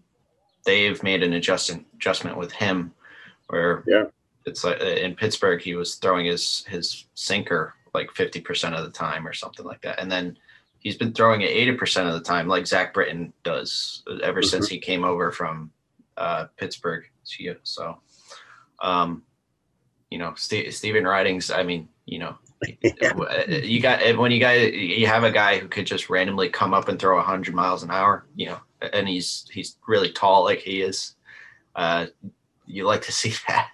they've 0.65 1.01
made 1.03 1.22
an 1.24 1.34
adjustment 1.34 1.86
adjustment 1.94 2.36
with 2.36 2.51
him, 2.51 2.92
where 3.48 3.84
Yeah. 3.88 4.06
It's 4.45 4.63
like 4.63 4.81
uh, 4.81 4.85
in 4.85 5.15
Pittsburgh 5.15 5.62
he 5.62 5.75
was 5.75 5.95
throwing 5.95 6.25
his 6.25 6.65
his 6.67 7.05
sinker 7.13 7.73
like 7.93 8.12
fifty 8.12 8.41
percent 8.41 8.75
of 8.75 8.83
the 8.83 8.91
time 8.91 9.27
or 9.27 9.33
something 9.33 9.65
like 9.65 9.81
that, 9.81 10.00
and 10.00 10.12
then 10.12 10.38
he's 10.79 10.97
been 10.97 11.13
throwing 11.13 11.41
it 11.41 11.50
eighty 11.50 11.73
percent 11.73 12.07
of 12.07 12.13
the 12.13 12.21
time, 12.21 12.47
like 12.47 12.67
Zach 12.67 12.93
Britton 12.93 13.33
does 13.43 14.03
ever 14.23 14.41
Mhm. 14.41 14.45
since 14.45 14.67
he 14.67 14.79
came 14.79 15.03
over 15.03 15.31
from 15.31 15.71
uh, 16.17 16.45
Pittsburgh. 16.57 17.05
So, 17.63 18.00
um, 18.81 19.23
you 20.12 20.17
know, 20.17 20.33
Ste 20.35 20.71
Stephen 20.71 21.05
Ridings. 21.05 21.50
I 21.50 21.63
mean, 21.63 21.88
you 22.05 22.19
know, 22.19 22.38
uh, 22.67 23.43
you 23.47 23.79
got 23.81 24.17
when 24.17 24.31
you 24.31 24.39
got 24.39 24.73
you 24.73 25.07
have 25.07 25.23
a 25.23 25.31
guy 25.31 25.57
who 25.57 25.67
could 25.67 25.85
just 25.85 26.09
randomly 26.09 26.50
come 26.50 26.73
up 26.73 26.88
and 26.89 27.00
throw 27.00 27.15
100 27.17 27.53
miles 27.53 27.83
an 27.83 27.91
hour 27.91 28.25
you 28.35 28.45
know 28.45 28.57
and 28.93 29.07
he's 29.07 29.45
he's 29.51 29.77
really 29.88 30.12
tall 30.12 30.43
like 30.45 30.59
he 30.59 30.81
is 30.81 31.15
uh 31.75 32.05
you 32.65 32.86
like 32.86 33.01
to 33.01 33.12
see 33.12 33.34
that 33.48 33.70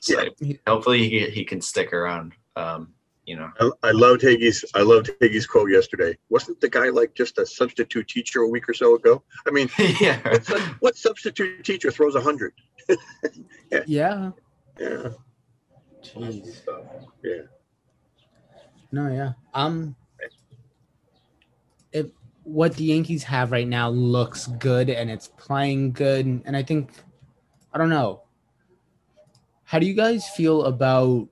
so 0.00 0.24
Yeah. 0.40 0.56
hopefully 0.66 1.08
he, 1.08 1.30
he 1.30 1.44
can 1.44 1.60
stick 1.60 1.92
around 1.92 2.32
um 2.56 2.92
you 3.24 3.36
know 3.36 3.50
I, 3.60 3.70
I 3.88 3.90
loved 3.92 4.22
Higgy's. 4.22 4.64
I 4.74 4.82
loved 4.82 5.08
Higgy's 5.20 5.46
quote 5.46 5.70
yesterday. 5.70 6.18
Wasn't 6.28 6.60
the 6.60 6.68
guy 6.68 6.88
like 6.88 7.14
just 7.14 7.38
a 7.38 7.46
substitute 7.46 8.08
teacher 8.08 8.40
a 8.40 8.48
week 8.48 8.68
or 8.68 8.74
so 8.74 8.96
ago? 8.96 9.22
I 9.46 9.50
mean, 9.52 9.70
yeah 10.00 10.18
what, 10.48 10.60
what 10.80 10.96
substitute 10.96 11.64
teacher 11.64 11.90
throws 11.90 12.14
a 12.16 12.20
hundred? 12.20 12.52
Yeah. 13.86 14.30
Yeah. 14.80 15.08
Jeez. 16.02 16.62
Yeah. 17.22 17.42
No, 18.90 19.08
yeah. 19.12 19.32
Um 19.54 19.94
if 21.92 22.06
what 22.42 22.74
the 22.74 22.84
Yankees 22.84 23.22
have 23.22 23.52
right 23.52 23.68
now 23.68 23.88
looks 23.88 24.48
good 24.48 24.90
and 24.90 25.08
it's 25.10 25.28
playing 25.28 25.92
good 25.92 26.26
and 26.44 26.56
I 26.56 26.62
think 26.64 26.90
I 27.72 27.78
don't 27.78 27.90
know. 27.90 28.22
How 29.64 29.78
do 29.78 29.86
you 29.86 29.94
guys 29.94 30.28
feel 30.28 30.64
about 30.64 31.28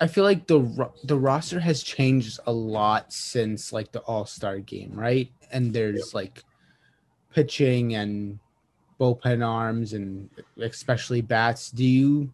I 0.00 0.06
feel 0.06 0.24
like 0.24 0.46
the 0.46 0.90
the 1.04 1.18
roster 1.18 1.60
has 1.60 1.82
changed 1.82 2.40
a 2.46 2.52
lot 2.52 3.12
since 3.12 3.72
like 3.72 3.92
the 3.92 4.00
All-Star 4.00 4.58
game, 4.60 4.92
right? 4.94 5.30
And 5.52 5.72
there's 5.72 6.14
like 6.14 6.42
pitching 7.34 7.94
and 7.94 8.38
bullpen 8.98 9.46
arms 9.46 9.92
and 9.92 10.30
especially 10.58 11.20
bats. 11.20 11.70
Do 11.70 11.84
you 11.84 12.32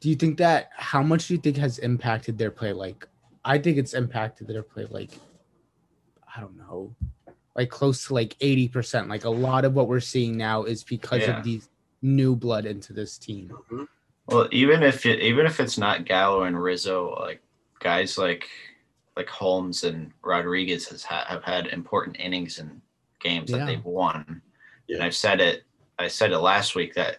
do 0.00 0.08
you 0.08 0.16
think 0.16 0.38
that 0.38 0.70
how 0.76 1.02
much 1.02 1.28
do 1.28 1.34
you 1.34 1.40
think 1.40 1.56
has 1.58 1.78
impacted 1.78 2.36
their 2.36 2.50
play? 2.50 2.72
Like, 2.72 3.06
I 3.44 3.58
think 3.58 3.78
it's 3.78 3.94
impacted 3.94 4.48
their 4.48 4.64
play. 4.64 4.86
Like, 4.90 5.12
I 6.34 6.40
don't 6.40 6.56
know, 6.56 6.92
like 7.56 7.68
close 7.70 8.06
to 8.06 8.14
like 8.14 8.36
eighty 8.40 8.68
percent. 8.68 9.08
Like 9.08 9.24
a 9.24 9.30
lot 9.30 9.64
of 9.64 9.74
what 9.74 9.88
we're 9.88 10.00
seeing 10.00 10.36
now 10.36 10.64
is 10.64 10.82
because 10.84 11.22
Yeah. 11.22 11.38
of 11.38 11.44
these 11.44 11.68
new 12.00 12.34
blood 12.34 12.66
into 12.66 12.92
this 12.92 13.16
team. 13.18 13.50
Mhm. 13.70 13.86
well 14.28 14.48
even 14.52 14.82
if 14.84 15.04
it, 15.04 15.20
even 15.20 15.46
if 15.46 15.58
it's 15.60 15.76
not 15.76 16.04
gallo 16.04 16.44
and 16.44 16.60
rizzo 16.62 17.14
like 17.20 17.42
guys 17.80 18.16
like 18.16 18.48
like 19.16 19.28
holmes 19.28 19.82
and 19.84 20.12
rodriguez 20.22 20.86
has 20.88 21.02
ha- 21.02 21.24
have 21.28 21.42
had 21.42 21.66
important 21.66 22.16
innings 22.20 22.58
in 22.60 22.80
games 23.20 23.50
Yeah. 23.50 23.58
that 23.58 23.66
they've 23.66 23.84
won 23.84 24.24
and 24.28 24.40
Yeah. 24.88 25.04
i've 25.04 25.14
said 25.16 25.40
it 25.40 25.64
i 25.98 26.06
said 26.08 26.30
it 26.32 26.38
last 26.38 26.76
week 26.76 26.94
that 26.94 27.18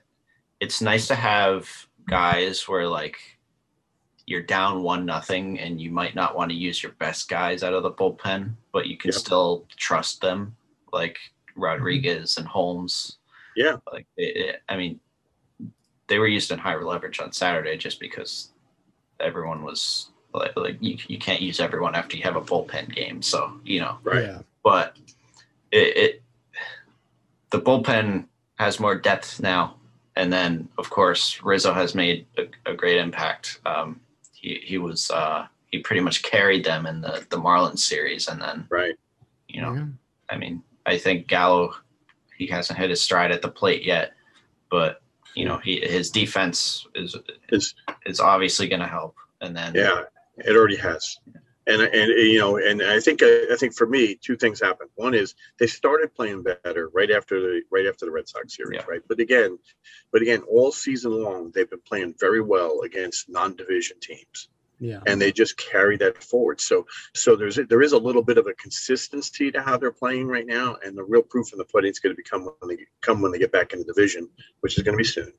it's 0.61 0.81
nice 0.81 1.07
to 1.09 1.15
have 1.15 1.69
guys 2.07 2.67
where 2.69 2.87
like 2.87 3.17
you're 4.25 4.41
down 4.41 4.83
one 4.83 5.05
nothing 5.05 5.59
and 5.59 5.81
you 5.81 5.91
might 5.91 6.15
not 6.15 6.35
want 6.35 6.49
to 6.49 6.55
use 6.55 6.81
your 6.81 6.93
best 6.93 7.27
guys 7.29 7.61
out 7.63 7.73
of 7.73 7.83
the 7.83 7.91
bullpen 7.91 8.53
but 8.71 8.87
you 8.87 8.97
can 8.97 9.09
Yep. 9.09 9.15
still 9.19 9.65
trust 9.75 10.21
them 10.21 10.55
like 10.93 11.17
rodriguez 11.55 12.37
and 12.37 12.47
holmes 12.47 13.17
Yeah. 13.55 13.77
like 13.91 14.07
it, 14.17 14.35
it- 14.37 14.61
i 14.69 14.77
mean 14.77 14.99
they 16.07 16.19
were 16.19 16.27
used 16.27 16.51
in 16.51 16.59
higher 16.59 16.83
leverage 16.83 17.19
on 17.19 17.31
saturday 17.31 17.77
just 17.77 17.99
because 17.99 18.49
everyone 19.19 19.63
was 19.63 20.09
like, 20.33 20.55
like 20.57 20.77
you, 20.81 20.97
you 21.07 21.17
can't 21.19 21.41
use 21.41 21.59
everyone 21.59 21.93
after 21.95 22.17
you 22.17 22.23
have 22.23 22.35
a 22.35 22.41
bullpen 22.41 22.93
game 22.93 23.21
so 23.21 23.59
you 23.63 23.79
know 23.81 23.97
Right. 24.03 24.23
Yeah. 24.23 24.39
but 24.63 24.95
it, 25.71 25.97
it 25.97 26.21
the 27.51 27.59
bullpen 27.61 28.25
has 28.57 28.79
more 28.79 28.95
depth 28.95 29.39
now 29.41 29.75
and 30.15 30.31
then 30.31 30.67
of 30.77 30.89
course 30.89 31.41
rizzo 31.43 31.73
has 31.73 31.93
made 31.93 32.25
a, 32.37 32.47
a 32.71 32.73
great 32.73 32.97
impact 32.97 33.59
um, 33.65 33.99
he, 34.43 34.61
he 34.63 34.77
was 34.77 35.09
uh, 35.09 35.47
he 35.71 35.79
pretty 35.79 36.01
much 36.01 36.21
carried 36.21 36.63
them 36.63 36.85
in 36.85 37.01
the 37.01 37.25
the 37.31 37.37
marlins 37.37 37.79
series 37.79 38.27
and 38.27 38.39
then 38.39 38.67
Right. 38.69 38.93
you 39.47 39.61
know 39.61 39.73
Yeah. 39.73 39.85
I 40.29 40.37
mean, 40.37 40.63
I 40.85 40.97
think 40.97 41.27
Gallo, 41.27 41.73
he 42.37 42.47
hasn't 42.47 42.79
hit 42.79 42.89
his 42.89 43.01
stride 43.01 43.31
at 43.31 43.41
the 43.41 43.49
plate 43.49 43.83
yet, 43.83 44.13
but 44.69 45.01
you 45.35 45.45
know, 45.45 45.57
he 45.57 45.79
his 45.81 46.09
defense 46.11 46.85
is 46.95 47.15
It's- 47.49 47.73
is 48.05 48.19
obviously 48.19 48.67
going 48.67 48.81
to 48.81 48.87
help. 48.87 49.15
And 49.41 49.55
then 49.55 49.73
Yeah. 49.75 50.03
It 50.37 50.55
already 50.55 50.77
has. 50.77 51.19
And 51.67 51.81
and 51.81 52.11
you 52.11 52.39
know, 52.39 52.57
and 52.57 52.81
I 52.81 52.99
think 52.99 53.21
uh, 53.23 53.51
I 53.51 53.55
think 53.57 53.73
for 53.73 53.87
me, 53.87 54.15
two 54.15 54.35
things 54.35 54.59
happened. 54.61 54.89
One 54.95 55.13
is 55.13 55.35
they 55.59 55.67
started 55.67 56.13
playing 56.13 56.43
better 56.43 56.89
right 56.93 57.11
after 57.11 57.39
the 57.39 57.61
right 57.71 57.85
after 57.85 58.05
the 58.05 58.11
Red 58.11 58.27
Sox 58.27 58.55
series, 58.55 58.79
Yeah. 58.79 58.85
right? 58.87 59.01
But 59.07 59.19
again, 59.19 59.57
but 60.11 60.21
again, 60.21 60.41
all 60.41 60.71
season 60.71 61.11
long 61.11 61.51
they've 61.51 61.69
been 61.69 61.81
playing 61.87 62.15
very 62.19 62.41
well 62.41 62.81
against 62.81 63.29
non-division 63.29 63.97
teams, 64.01 64.49
Yeah. 64.79 64.99
and 65.07 65.21
they 65.21 65.31
just 65.31 65.55
carry 65.57 65.95
that 65.97 66.21
forward. 66.23 66.59
So 66.59 66.85
so 67.13 67.35
there's 67.35 67.55
there 67.55 67.81
is 67.81 67.93
a 67.93 67.97
little 67.97 68.23
bit 68.23 68.37
of 68.37 68.47
a 68.47 68.53
consistency 68.55 69.51
to 69.51 69.61
how 69.61 69.77
they're 69.77 69.91
playing 69.91 70.27
right 70.27 70.45
now, 70.45 70.77
and 70.85 70.97
the 70.97 71.03
real 71.03 71.23
proof 71.23 71.53
in 71.53 71.57
the 71.59 71.65
pudding 71.65 71.91
is 71.91 71.99
going 71.99 72.13
to 72.15 72.21
become 72.21 72.49
when 72.59 72.75
they 72.75 72.85
come 73.01 73.21
when 73.21 73.31
they 73.31 73.39
get 73.39 73.51
back 73.51 73.73
in 73.73 73.79
the 73.79 73.85
division, 73.85 74.29
which 74.61 74.77
is 74.77 74.83
going 74.83 74.97
to 74.97 75.01
be 75.01 75.03
soon. 75.17 75.31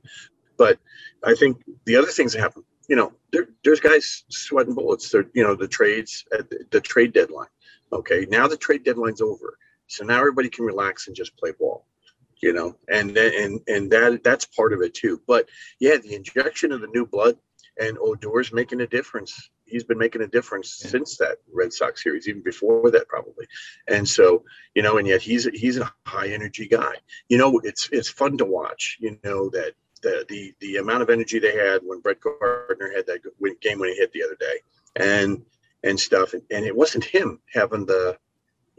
But 0.56 0.78
I 1.22 1.34
think 1.34 1.62
the 1.84 1.96
other 1.96 2.08
things 2.12 2.32
that 2.32 2.40
happen, 2.40 2.64
you 2.88 2.96
know, 2.96 3.12
there, 3.32 3.48
there's 3.64 3.80
guys 3.80 4.24
sweating 4.28 4.74
bullets. 4.74 5.10
They're, 5.10 5.26
you 5.34 5.42
know, 5.42 5.54
the 5.54 5.68
trades 5.68 6.24
at 6.36 6.50
the, 6.50 6.64
the 6.70 6.80
trade 6.80 7.12
deadline. 7.12 7.48
Okay, 7.92 8.26
now 8.28 8.48
the 8.48 8.56
trade 8.56 8.84
deadline's 8.84 9.20
over, 9.20 9.58
so 9.86 10.04
now 10.04 10.18
everybody 10.18 10.48
can 10.50 10.64
relax 10.64 11.06
and 11.06 11.16
just 11.16 11.36
play 11.36 11.52
ball. 11.58 11.86
You 12.42 12.52
know, 12.52 12.76
and 12.88 13.16
and 13.16 13.60
and 13.68 13.90
that 13.92 14.22
that's 14.22 14.44
part 14.44 14.72
of 14.72 14.82
it 14.82 14.94
too. 14.94 15.20
But 15.26 15.48
yeah, 15.80 15.96
the 15.96 16.14
injection 16.14 16.72
of 16.72 16.80
the 16.80 16.88
new 16.88 17.06
blood 17.06 17.38
and 17.78 17.98
Odor's 17.98 18.52
making 18.52 18.80
a 18.80 18.86
difference. 18.86 19.50
He's 19.66 19.84
been 19.84 19.98
making 19.98 20.22
a 20.22 20.26
difference 20.26 20.80
Yeah. 20.84 20.90
since 20.90 21.16
that 21.18 21.38
Red 21.52 21.72
Sox 21.72 22.02
series, 22.02 22.28
even 22.28 22.42
before 22.42 22.90
that 22.90 23.08
probably. 23.08 23.46
And 23.88 24.08
so, 24.08 24.44
you 24.74 24.82
know, 24.82 24.98
and 24.98 25.08
yet 25.08 25.22
he's 25.22 25.44
he's 25.54 25.78
a 25.78 25.90
high 26.06 26.28
energy 26.28 26.68
guy. 26.68 26.94
You 27.28 27.38
know, 27.38 27.60
it's 27.64 27.88
it's 27.92 28.08
fun 28.08 28.36
to 28.38 28.44
watch. 28.44 28.98
You 29.00 29.18
know 29.24 29.48
that 29.50 29.72
the 30.04 30.24
the 30.28 30.54
the 30.60 30.76
amount 30.76 31.02
of 31.02 31.10
energy 31.10 31.38
they 31.40 31.56
had 31.56 31.80
when 31.82 32.00
Brett 32.00 32.20
Gardner 32.20 32.92
had 32.94 33.06
that 33.06 33.20
game 33.60 33.78
when 33.80 33.88
he 33.88 33.96
hit 33.96 34.12
the 34.12 34.22
other 34.22 34.36
day, 34.38 34.56
and 34.94 35.44
and 35.82 35.98
stuff, 35.98 36.34
and, 36.34 36.42
and 36.50 36.64
it 36.64 36.76
wasn't 36.76 37.04
him 37.04 37.40
having 37.52 37.84
the, 37.84 38.16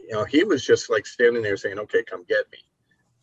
you 0.00 0.12
know, 0.12 0.24
he 0.24 0.42
was 0.42 0.64
just 0.64 0.88
like 0.90 1.06
standing 1.06 1.42
there 1.42 1.56
saying, 1.56 1.78
"Okay, 1.78 2.02
come 2.02 2.24
get 2.24 2.50
me," 2.50 2.58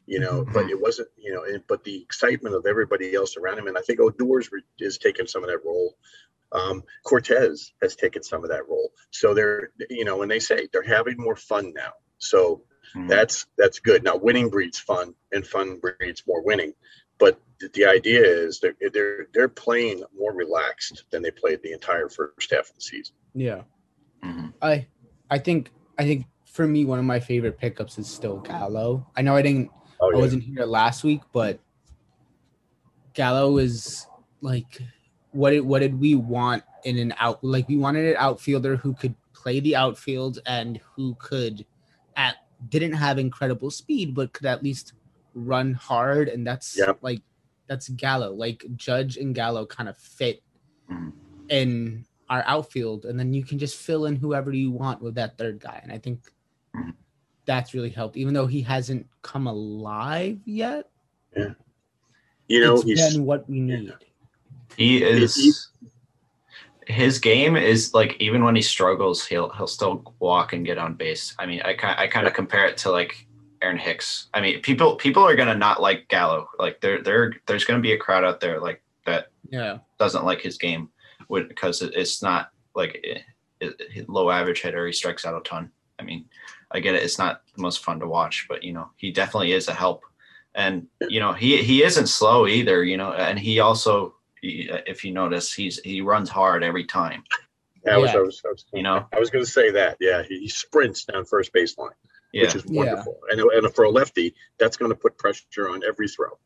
you 0.05 0.19
know. 0.19 0.45
But 0.53 0.69
it 0.69 0.79
wasn't, 0.79 1.09
you 1.17 1.33
know, 1.33 1.43
and, 1.43 1.63
but 1.67 1.83
the 1.83 2.01
excitement 2.01 2.55
of 2.55 2.65
everybody 2.65 3.15
else 3.15 3.35
around 3.37 3.57
him, 3.59 3.67
and 3.67 3.77
I 3.77 3.81
think 3.81 3.99
Odors 3.99 4.49
is 4.79 4.97
taking 4.97 5.27
some 5.27 5.43
of 5.43 5.49
that 5.49 5.65
role. 5.65 5.95
Um, 6.51 6.83
Cortes 7.03 7.73
has 7.81 7.95
taken 7.95 8.21
some 8.21 8.43
of 8.43 8.49
that 8.51 8.67
role, 8.69 8.91
so 9.09 9.33
they're, 9.33 9.71
you 9.89 10.05
know, 10.05 10.17
when 10.17 10.29
they 10.29 10.39
say 10.39 10.67
they're 10.71 10.83
having 10.97 11.17
more 11.17 11.35
fun 11.35 11.73
now, 11.73 11.93
so 12.19 12.63
Mhm. 12.95 13.09
that's 13.09 13.47
that's 13.57 13.79
good. 13.79 14.03
Now 14.03 14.17
winning 14.17 14.49
breeds 14.49 14.79
fun, 14.79 15.15
and 15.31 15.47
fun 15.47 15.79
breeds 15.79 16.23
more 16.27 16.43
winning. 16.43 16.73
But 17.19 17.39
the, 17.59 17.69
the 17.73 17.85
idea 17.85 18.21
is 18.21 18.59
they're 18.59 18.75
they're 18.93 19.27
they're 19.33 19.49
playing 19.49 20.03
more 20.17 20.33
relaxed 20.33 21.03
than 21.11 21.21
they 21.21 21.31
played 21.31 21.61
the 21.63 21.71
entire 21.71 22.09
first 22.09 22.51
half 22.51 22.69
of 22.69 22.75
the 22.75 22.81
season. 22.81 23.15
Yeah. 23.33 23.61
Mhm. 24.23 24.53
I 24.61 24.87
I 25.29 25.39
think 25.39 25.71
I 25.97 26.03
think 26.03 26.25
for 26.45 26.67
me 26.67 26.85
one 26.85 26.99
of 26.99 27.05
my 27.05 27.19
favorite 27.19 27.57
pickups 27.57 27.97
is 27.97 28.07
still 28.07 28.39
Gallo. 28.39 29.07
I 29.15 29.21
know 29.21 29.35
I 29.35 29.41
didn't 29.41 29.71
Oh 29.99 30.11
I 30.13 30.17
wasn't 30.17 30.43
here 30.43 30.65
last 30.65 31.03
week, 31.03 31.21
but 31.31 31.59
Gallo 33.13 33.57
is 33.57 34.05
like 34.41 34.81
what 35.31 35.51
did 35.51 35.61
what 35.61 35.79
did 35.79 35.99
we 35.99 36.15
want 36.15 36.63
in 36.83 36.97
an 36.97 37.13
out 37.17 37.43
like 37.43 37.67
we 37.67 37.77
wanted 37.77 38.05
an 38.05 38.15
outfielder 38.17 38.75
who 38.75 38.93
could 38.93 39.15
play 39.33 39.59
the 39.59 39.75
outfield 39.75 40.39
and 40.45 40.79
who 40.95 41.15
could 41.15 41.65
at 42.15 42.35
didn't 42.69 42.93
have 42.93 43.17
incredible 43.17 43.69
speed 43.69 44.13
but 44.13 44.31
could 44.33 44.45
at 44.45 44.63
least 44.63 44.93
run 45.33 45.73
hard 45.73 46.27
and 46.29 46.45
that's 46.45 46.77
Yep. 46.77 46.99
like 47.01 47.21
that's 47.67 47.89
Gallo. 47.89 48.33
Like 48.33 48.65
Judge 48.75 49.17
and 49.17 49.33
Gallo 49.33 49.65
kind 49.65 49.87
of 49.89 49.97
fit 49.97 50.43
Mhm. 50.91 51.13
in 51.49 52.05
our 52.29 52.43
outfield 52.45 53.05
and 53.05 53.19
then 53.19 53.33
you 53.33 53.43
can 53.43 53.57
just 53.59 53.77
fill 53.77 54.05
in 54.05 54.15
whoever 54.15 54.51
you 54.51 54.71
want 54.71 55.01
with 55.01 55.15
that 55.15 55.37
third 55.37 55.59
guy 55.59 55.79
and 55.83 55.91
I 55.91 55.97
think 55.97 56.21
Mhm. 56.75 56.93
that's 57.45 57.73
really 57.73 57.89
helped 57.89 58.17
even 58.17 58.33
though 58.33 58.47
he 58.47 58.61
hasn't 58.61 59.07
come 59.21 59.47
alive 59.47 60.39
yet 60.45 60.89
Yeah, 61.35 61.53
you 62.47 62.59
know 62.61 62.75
it's 62.75 62.83
he's 62.83 63.13
been 63.13 63.25
what 63.25 63.47
we 63.49 63.59
need. 63.59 63.93
He 64.77 64.99
he- 64.99 65.03
is. 65.03 65.69
His 66.85 67.17
game 67.17 67.55
is 67.55 67.93
like 67.93 68.17
even 68.19 68.43
when 68.43 68.55
he 68.57 68.61
struggles, 68.61 69.25
he'll 69.25 69.49
he'll 69.51 69.67
still 69.67 70.03
walk 70.19 70.51
and 70.51 70.65
get 70.65 70.77
on 70.77 70.95
base. 70.95 71.33
I 71.39 71.45
mean, 71.45 71.61
I 71.61 71.75
kind 71.75 71.97
I 71.97 72.07
kind 72.07 72.27
of 72.27 72.33
compare 72.33 72.65
it 72.65 72.75
to 72.79 72.91
like 72.91 73.25
Aaron 73.63 73.77
Hicks. 73.77 74.27
I 74.33 74.41
mean, 74.41 74.61
people 74.61 74.95
people 74.95 75.23
are 75.23 75.35
gonna 75.35 75.55
not 75.55 75.81
like 75.81 76.07
Gallo. 76.09 76.49
Like 76.59 76.81
there 76.81 77.01
there 77.01 77.33
there's 77.47 77.65
gonna 77.65 77.79
be 77.79 77.93
a 77.93 77.97
crowd 77.97 78.23
out 78.23 78.39
there 78.39 78.59
like 78.59 78.83
that 79.05 79.27
Yeah, 79.49 79.79
doesn't 79.97 80.25
like 80.25 80.41
his 80.41 80.57
game, 80.57 80.89
would 81.29 81.47
because 81.47 81.81
it, 81.81 81.93
it's 81.95 82.21
not 82.21 82.51
like 82.75 82.99
it, 83.03 83.21
it, 83.59 84.09
low 84.09 84.29
average 84.29 84.61
hitter. 84.61 84.85
He 84.85 84.93
strikes 84.93 85.25
out 85.25 85.35
a 85.35 85.41
ton. 85.41 85.71
I 85.99 86.03
mean, 86.03 86.25
I 86.71 86.79
get 86.79 86.95
it. 86.95 87.03
It's 87.03 87.19
not 87.19 87.41
the 87.55 87.61
most 87.61 87.83
fun 87.83 87.99
to 87.99 88.07
watch, 88.07 88.45
but 88.49 88.63
you 88.63 88.73
know, 88.73 88.89
he 88.97 89.11
definitely 89.11 89.53
is 89.53 89.67
a 89.67 89.73
help. 89.73 90.03
And 90.55 90.87
you 91.09 91.19
know, 91.19 91.33
he 91.33 91.63
he 91.63 91.83
isn't 91.83 92.07
slow 92.07 92.47
either. 92.47 92.83
You 92.83 92.97
know, 92.97 93.13
and 93.13 93.39
he 93.39 93.59
also, 93.59 94.15
if 94.41 95.03
you 95.05 95.13
notice, 95.13 95.53
he's 95.53 95.79
he 95.79 96.01
runs 96.01 96.29
hard 96.29 96.63
every 96.63 96.85
time. 96.85 97.23
I 97.89 97.97
was, 97.97 98.11
Yeah. 98.11 98.17
I 98.17 98.21
was, 98.21 98.41
I 98.45 98.49
was, 98.49 98.65
You 98.73 98.83
know, 98.83 99.05
I 99.11 99.19
was 99.19 99.29
going 99.29 99.43
to 99.43 99.49
say 99.49 99.71
that. 99.71 99.97
Yeah, 99.99 100.23
he, 100.23 100.39
he 100.39 100.47
sprints 100.47 101.03
down 101.05 101.25
first 101.25 101.51
baseline, 101.53 101.91
yeah. 102.33 102.43
which 102.43 102.55
is 102.55 102.63
Yeah. 102.67 102.77
wonderful. 102.85 103.19
And 103.31 103.39
and 103.39 103.73
for 103.73 103.85
a 103.85 103.89
lefty, 103.89 104.35
that's 104.57 104.75
going 104.77 104.89
to 104.91 104.95
put 104.97 105.17
pressure 105.17 105.69
on 105.69 105.81
every 105.87 106.07
throw. 106.09 106.37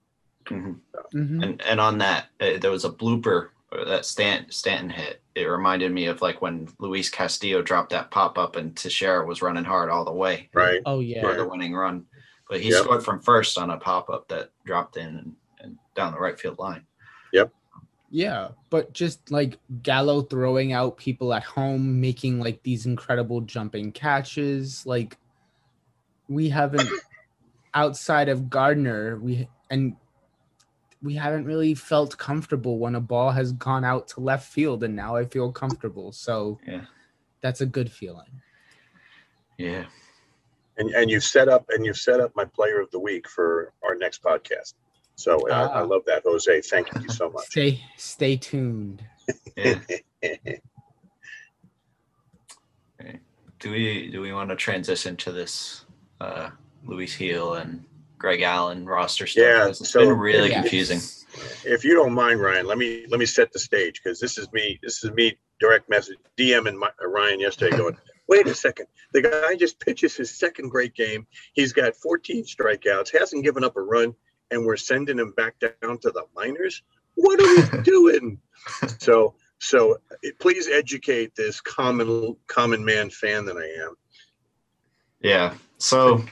Mhm. 0.46 0.80
Mhm. 1.14 1.44
And 1.44 1.62
and 1.64 1.80
on 1.80 1.98
that, 2.00 2.28
uh, 2.40 2.58
there 2.60 2.72
was 2.72 2.86
a 2.86 2.90
blooper 2.92 3.50
uh, 3.72 3.84
that 3.86 4.06
Stan, 4.06 4.46
Stanton 4.50 4.90
hit. 4.90 5.22
It 5.36 5.44
reminded 5.44 5.92
me 5.92 6.06
of 6.06 6.22
like 6.22 6.42
when 6.42 6.70
Luis 6.80 7.10
Castillo 7.10 7.62
dropped 7.62 7.90
that 7.90 8.12
pop 8.12 8.38
up 8.38 8.56
and 8.56 8.76
Teixeira 8.78 9.26
was 9.26 9.42
running 9.42 9.66
hard 9.66 9.90
all 9.90 10.06
the 10.06 10.14
way. 10.14 10.50
Right. 10.54 10.82
oh 10.86 11.00
yeah. 11.02 11.22
for 11.22 11.34
the 11.36 11.48
winning 11.48 11.74
run. 11.76 12.06
But 12.50 12.62
he 12.62 12.70
Yep. 12.70 12.84
scored 12.84 13.04
from 13.04 13.20
first 13.20 13.58
on 13.58 13.70
a 13.72 13.78
pop 13.78 14.10
up 14.10 14.30
that 14.30 14.52
dropped 14.66 14.96
in 14.96 15.08
and, 15.18 15.36
and 15.60 15.78
down 15.96 16.14
the 16.14 16.20
right 16.20 16.40
field 16.40 16.60
line. 16.60 16.86
Yep. 17.34 17.54
Yeah. 18.10 18.50
But 18.70 18.94
just 18.94 19.30
like 19.32 19.60
Gallo 19.84 20.22
throwing 20.22 20.72
out 20.72 20.96
people 20.96 21.34
at 21.34 21.44
home, 21.44 22.00
making 22.00 22.40
like 22.40 22.64
these 22.64 22.86
incredible 22.86 23.42
jumping 23.42 23.92
catches, 23.92 24.86
like 24.86 25.18
we 26.28 26.50
haven't 26.50 26.90
outside 27.74 28.30
of 28.30 28.50
Gardner, 28.50 29.18
we 29.18 29.48
and 29.70 29.96
we 31.04 31.16
haven't 31.16 31.46
really 31.46 31.74
felt 31.76 32.18
comfortable 32.18 32.80
when 32.80 32.96
a 32.96 33.00
ball 33.02 33.32
has 33.32 33.52
gone 33.52 33.84
out 33.86 34.08
to 34.10 34.20
left 34.20 34.52
field, 34.52 34.84
and 34.84 34.96
now 34.96 35.16
I 35.16 35.26
feel 35.26 35.52
comfortable. 35.52 36.12
So 36.12 36.60
Yeah. 36.66 36.86
that's 37.42 37.62
a 37.62 37.66
good 37.66 37.92
feeling. 37.92 38.42
Yeah. 39.58 39.86
And 40.78 40.92
and 40.92 41.10
you've 41.10 41.24
set 41.24 41.50
up 41.50 41.66
and 41.70 41.86
you've 41.86 41.98
set 41.98 42.20
up 42.20 42.32
my 42.36 42.46
player 42.46 42.80
of 42.80 42.92
the 42.92 43.00
week 43.00 43.28
for 43.28 43.74
our 43.84 43.96
next 43.96 44.22
podcast. 44.22 44.74
So 45.16 45.50
I, 45.50 45.64
I 45.64 45.82
Ah. 45.82 45.84
love 45.84 46.04
that, 46.06 46.22
Jose. 46.24 46.62
Thank 46.62 46.88
you 47.02 47.10
so 47.10 47.30
much. 47.32 47.46
Stay 47.48 47.84
stay 47.98 48.38
tuned. 48.38 49.04
Yeah. 49.56 49.80
do 53.60 53.72
we 53.72 54.10
do 54.12 54.22
we 54.22 54.32
want 54.34 54.50
to 54.52 54.56
transition 54.56 55.16
to 55.18 55.32
this 55.32 55.86
uh 56.22 56.50
Luis 56.86 57.16
Gil 57.18 57.56
and 57.56 57.84
Greg 58.18 58.42
Allen 58.42 58.86
roster 58.86 59.28
stuff? 59.28 59.42
Yeah, 59.44 59.68
It's 59.70 59.90
so- 59.90 60.00
been 60.00 60.18
really 60.18 60.50
Yeah. 60.50 60.62
confusing. 60.62 61.00
if 61.66 61.84
you 61.84 61.94
don't 61.94 62.14
mind, 62.14 62.42
Ryan, 62.42 62.66
let 62.66 62.78
me 62.78 63.06
let 63.10 63.20
me 63.20 63.26
set 63.26 63.52
the 63.52 63.60
stage 63.60 64.02
because 64.04 64.20
this 64.20 64.38
is 64.38 64.52
me. 64.54 64.80
This 64.82 65.04
is 65.04 65.12
me 65.12 65.38
direct 65.60 65.90
message 65.90 66.18
DM 66.38 66.68
and 66.68 66.82
Ryan 67.02 67.40
yesterday 67.40 67.76
going. 67.78 67.98
Wait 68.28 68.46
a 68.48 68.54
second. 68.56 68.88
The 69.14 69.22
guy 69.22 69.56
just 69.56 69.80
pitches 69.80 70.16
his 70.16 70.38
second 70.38 70.70
great 70.70 70.94
game. 70.96 71.26
He's 71.54 71.72
got 71.72 71.96
14 71.96 72.44
strikeouts, 72.44 73.18
hasn't 73.18 73.44
given 73.46 73.64
up 73.64 73.78
a 73.78 73.82
run, 73.82 74.14
and 74.52 74.66
we're 74.66 74.76
sending 74.78 75.18
him 75.18 75.32
back 75.38 75.56
down 75.60 75.98
to 76.00 76.12
the 76.12 76.26
minors. 76.36 76.82
What 77.16 77.40
are 77.40 77.78
we 77.78 77.84
doing? 77.84 78.42
So, 79.00 79.36
so 79.60 79.94
uh, 80.12 80.30
please 80.40 80.68
educate 80.68 81.36
this 81.36 81.62
common 81.62 82.36
common 82.48 82.84
man 82.84 83.10
fan 83.10 83.46
that 83.46 83.56
I 83.58 83.84
am. 83.86 83.96
Yeah. 85.22 85.54
So, 85.78 86.24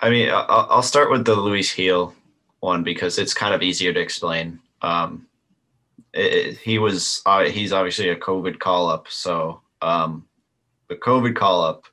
I 0.00 0.10
mean, 0.10 0.30
I'll, 0.32 0.82
start 0.82 1.10
with 1.10 1.24
the 1.24 1.34
Luis 1.34 1.74
Gil 1.74 2.14
one 2.60 2.82
because 2.82 3.18
it's 3.18 3.34
kind 3.34 3.54
of 3.54 3.62
easier 3.62 3.92
to 3.92 4.00
explain. 4.00 4.58
Um, 4.82 5.26
it, 6.12 6.58
he 6.58 6.78
was 6.78 7.22
uh, 7.26 7.44
he's 7.44 7.72
obviously 7.72 8.08
a 8.08 8.16
COVID 8.16 8.58
call 8.58 8.88
up, 8.88 9.08
so 9.08 9.60
um, 9.82 10.26
the 10.88 10.96
COVID 10.96 11.36
call 11.36 11.62
up, 11.62 11.84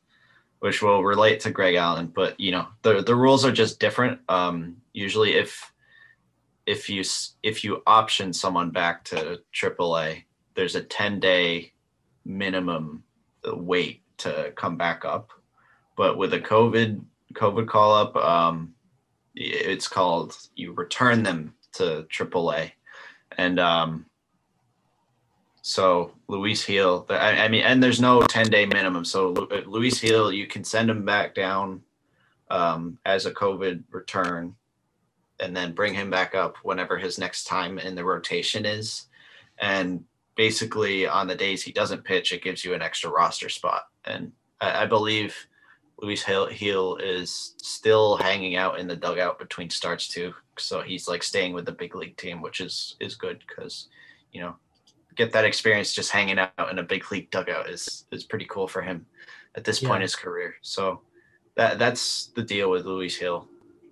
which 0.59 0.81
will 0.81 1.03
relate 1.03 1.39
to 1.41 1.51
Greg 1.51 1.75
Allen, 1.75 2.07
but 2.07 2.39
you 2.39 2.51
know 2.51 2.67
the 2.81 3.01
the 3.01 3.15
rules 3.15 3.45
are 3.45 3.51
just 3.51 3.79
different. 3.79 4.19
Um, 4.29 4.77
usually, 4.93 5.33
if 5.33 5.71
if 6.65 6.89
you 6.89 7.03
if 7.43 7.63
you 7.63 7.83
option 7.85 8.31
someone 8.31 8.69
back 8.69 9.03
to 9.05 9.39
AAA, 9.53 10.23
there's 10.55 10.75
a 10.75 10.83
ten 10.83 11.19
day 11.19 11.73
minimum 12.25 13.03
wait 13.45 14.01
to 14.17 14.53
come 14.55 14.77
back 14.77 15.03
up 15.03 15.31
but 15.95 16.17
with 16.17 16.33
a 16.33 16.39
COVID 16.39 17.01
COVID 17.33 17.67
call 17.67 17.93
up, 17.93 18.15
um, 18.15 18.73
it's 19.35 19.87
called 19.87 20.37
you 20.55 20.73
return 20.73 21.23
them 21.23 21.55
to 21.73 22.05
AAA, 22.11 22.71
and 23.37 23.59
um, 23.59 24.05
so 25.65 26.11
Luis 26.27 26.65
Gil, 26.65 27.05
I, 27.09 27.45
I, 27.45 27.47
mean, 27.47 27.63
and 27.63 27.81
there's 27.81 28.01
no 28.01 28.21
10 28.21 28.49
day 28.49 28.65
minimum. 28.65 29.05
So 29.05 29.29
Luis 29.65 30.01
Gil, 30.01 30.31
you 30.33 30.45
can 30.45 30.65
send 30.65 30.89
him 30.89 31.05
back 31.05 31.33
down 31.33 31.81
um, 32.51 32.99
as 33.05 33.25
a 33.25 33.31
COVID 33.31 33.83
return 33.89 34.55
and 35.39 35.55
then 35.55 35.71
bring 35.71 35.93
him 35.93 36.09
back 36.09 36.35
up 36.35 36.57
whenever 36.63 36.97
his 36.97 37.17
next 37.17 37.45
time 37.45 37.79
in 37.79 37.95
the 37.95 38.03
rotation 38.03 38.65
is. 38.65 39.07
And 39.57 40.03
basically, 40.35 41.07
on 41.07 41.27
the 41.27 41.35
days 41.35 41.63
he 41.63 41.71
doesn't 41.71 42.03
pitch, 42.03 42.33
it 42.33 42.43
gives 42.43 42.65
you 42.65 42.73
an 42.73 42.81
extra 42.81 43.09
roster 43.09 43.47
spot. 43.47 43.83
And 44.03 44.33
I, 44.59 44.83
I 44.83 44.85
believe 44.85 45.33
Luis 46.03 46.25
Gil 46.25 46.97
is 46.97 47.55
still 47.57 48.17
hanging 48.17 48.57
out 48.57 48.77
in 48.77 48.87
the 48.87 48.95
dugout 48.95 49.39
between 49.39 49.69
starts 49.69 50.07
too. 50.07 50.33
So 50.59 50.81
he's 50.81 51.07
like 51.07 51.23
staying 51.23 51.53
with 51.53 51.65
the 51.65 51.71
big 51.71 51.95
league 51.95 52.17
team, 52.17 52.41
which 52.41 52.59
is 52.59 52.95
is 52.99 53.15
good 53.15 53.41
because 53.47 53.87
you 54.33 54.41
know 54.41 54.55
get 55.15 55.31
that 55.31 55.45
experience 55.45 55.93
just 55.93 56.11
hanging 56.11 56.39
out 56.39 56.69
in 56.71 56.79
a 56.79 56.83
big 56.83 57.09
league 57.11 57.31
dugout 57.31 57.69
is 57.69 58.05
is 58.11 58.25
pretty 58.25 58.45
cool 58.49 58.67
for 58.67 58.81
him 58.81 59.05
at 59.55 59.63
this 59.63 59.81
yeah. 59.81 59.87
point 59.87 59.97
in 59.97 60.01
his 60.03 60.15
career. 60.15 60.55
So 60.61 61.01
that 61.55 61.79
that's 61.79 62.27
the 62.35 62.43
deal 62.43 62.69
with 62.69 62.85
Luis 62.85 63.17
Gil. 63.17 63.47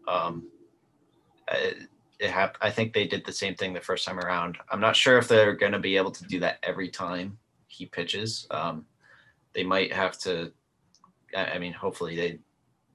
Um, 0.08 0.50
it, 1.50 1.88
it 2.20 2.30
hap- 2.30 2.58
I 2.62 2.70
think 2.70 2.94
they 2.94 3.08
did 3.08 3.26
the 3.26 3.32
same 3.34 3.56
thing 3.56 3.74
the 3.74 3.80
first 3.80 4.06
time 4.06 4.20
around. 4.20 4.58
I'm 4.70 4.82
not 4.82 4.96
sure 4.96 5.18
if 5.18 5.28
they're 5.28 5.56
going 5.56 5.72
to 5.72 5.80
be 5.80 5.96
able 5.96 6.12
to 6.12 6.26
do 6.26 6.40
that 6.42 6.60
every 6.64 6.90
time 6.90 7.38
he 7.68 7.86
pitches. 7.86 8.48
Um, 8.52 8.86
they 9.54 9.64
might 9.64 9.94
have 9.94 10.18
to. 10.20 10.52
I, 11.36 11.46
I 11.46 11.60
mean, 11.60 11.74
hopefully 11.74 12.16
they 12.16 12.40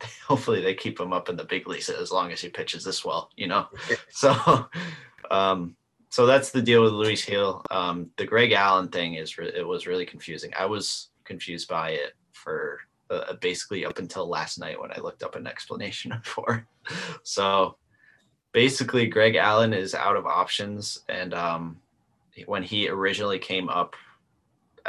hopefully 0.27 0.61
they 0.61 0.75
keep 0.75 1.01
him 1.01 1.12
up 1.12 1.29
in 1.29 1.37
the 1.37 1.44
big 1.44 1.66
leagues 1.66 1.88
as 1.88 2.11
long 2.11 2.33
as 2.33 2.40
he 2.40 2.49
pitches 2.49 2.85
this 2.85 3.05
well, 3.05 3.31
you 3.37 3.46
know. 3.46 3.66
so, 4.11 4.68
um, 5.31 5.77
so 6.11 6.27
that's 6.27 6.51
the 6.51 6.62
deal 6.62 6.83
with 6.83 6.92
Luis 6.92 7.25
Gil. 7.25 7.62
Um, 7.70 8.11
the 8.16 8.27
Greg 8.27 8.53
Allen 8.53 8.88
thing 8.88 9.14
is 9.14 9.38
re- 9.38 9.53
it 9.55 9.66
was 9.66 9.87
really 9.87 10.07
confusing. 10.07 10.53
I 10.59 10.66
was 10.66 11.11
confused 11.25 11.68
by 11.68 11.90
it 11.90 12.12
for 12.33 12.81
uh, 13.11 13.35
basically 13.40 13.85
up 13.85 13.99
until 13.99 14.29
last 14.29 14.59
night 14.59 14.81
when 14.81 14.92
I 14.92 15.01
looked 15.01 15.22
up 15.22 15.37
an 15.37 15.46
explanation 15.46 16.12
for. 16.25 16.66
so 17.22 17.77
basically, 18.53 19.07
Greg 19.07 19.37
Allen 19.37 19.72
is 19.72 19.94
out 19.94 20.16
of 20.16 20.27
options, 20.27 21.01
and 21.09 21.35
um, 21.35 21.79
when 22.46 22.62
he 22.62 22.88
originally 22.88 23.38
came 23.38 23.68
up 23.68 23.96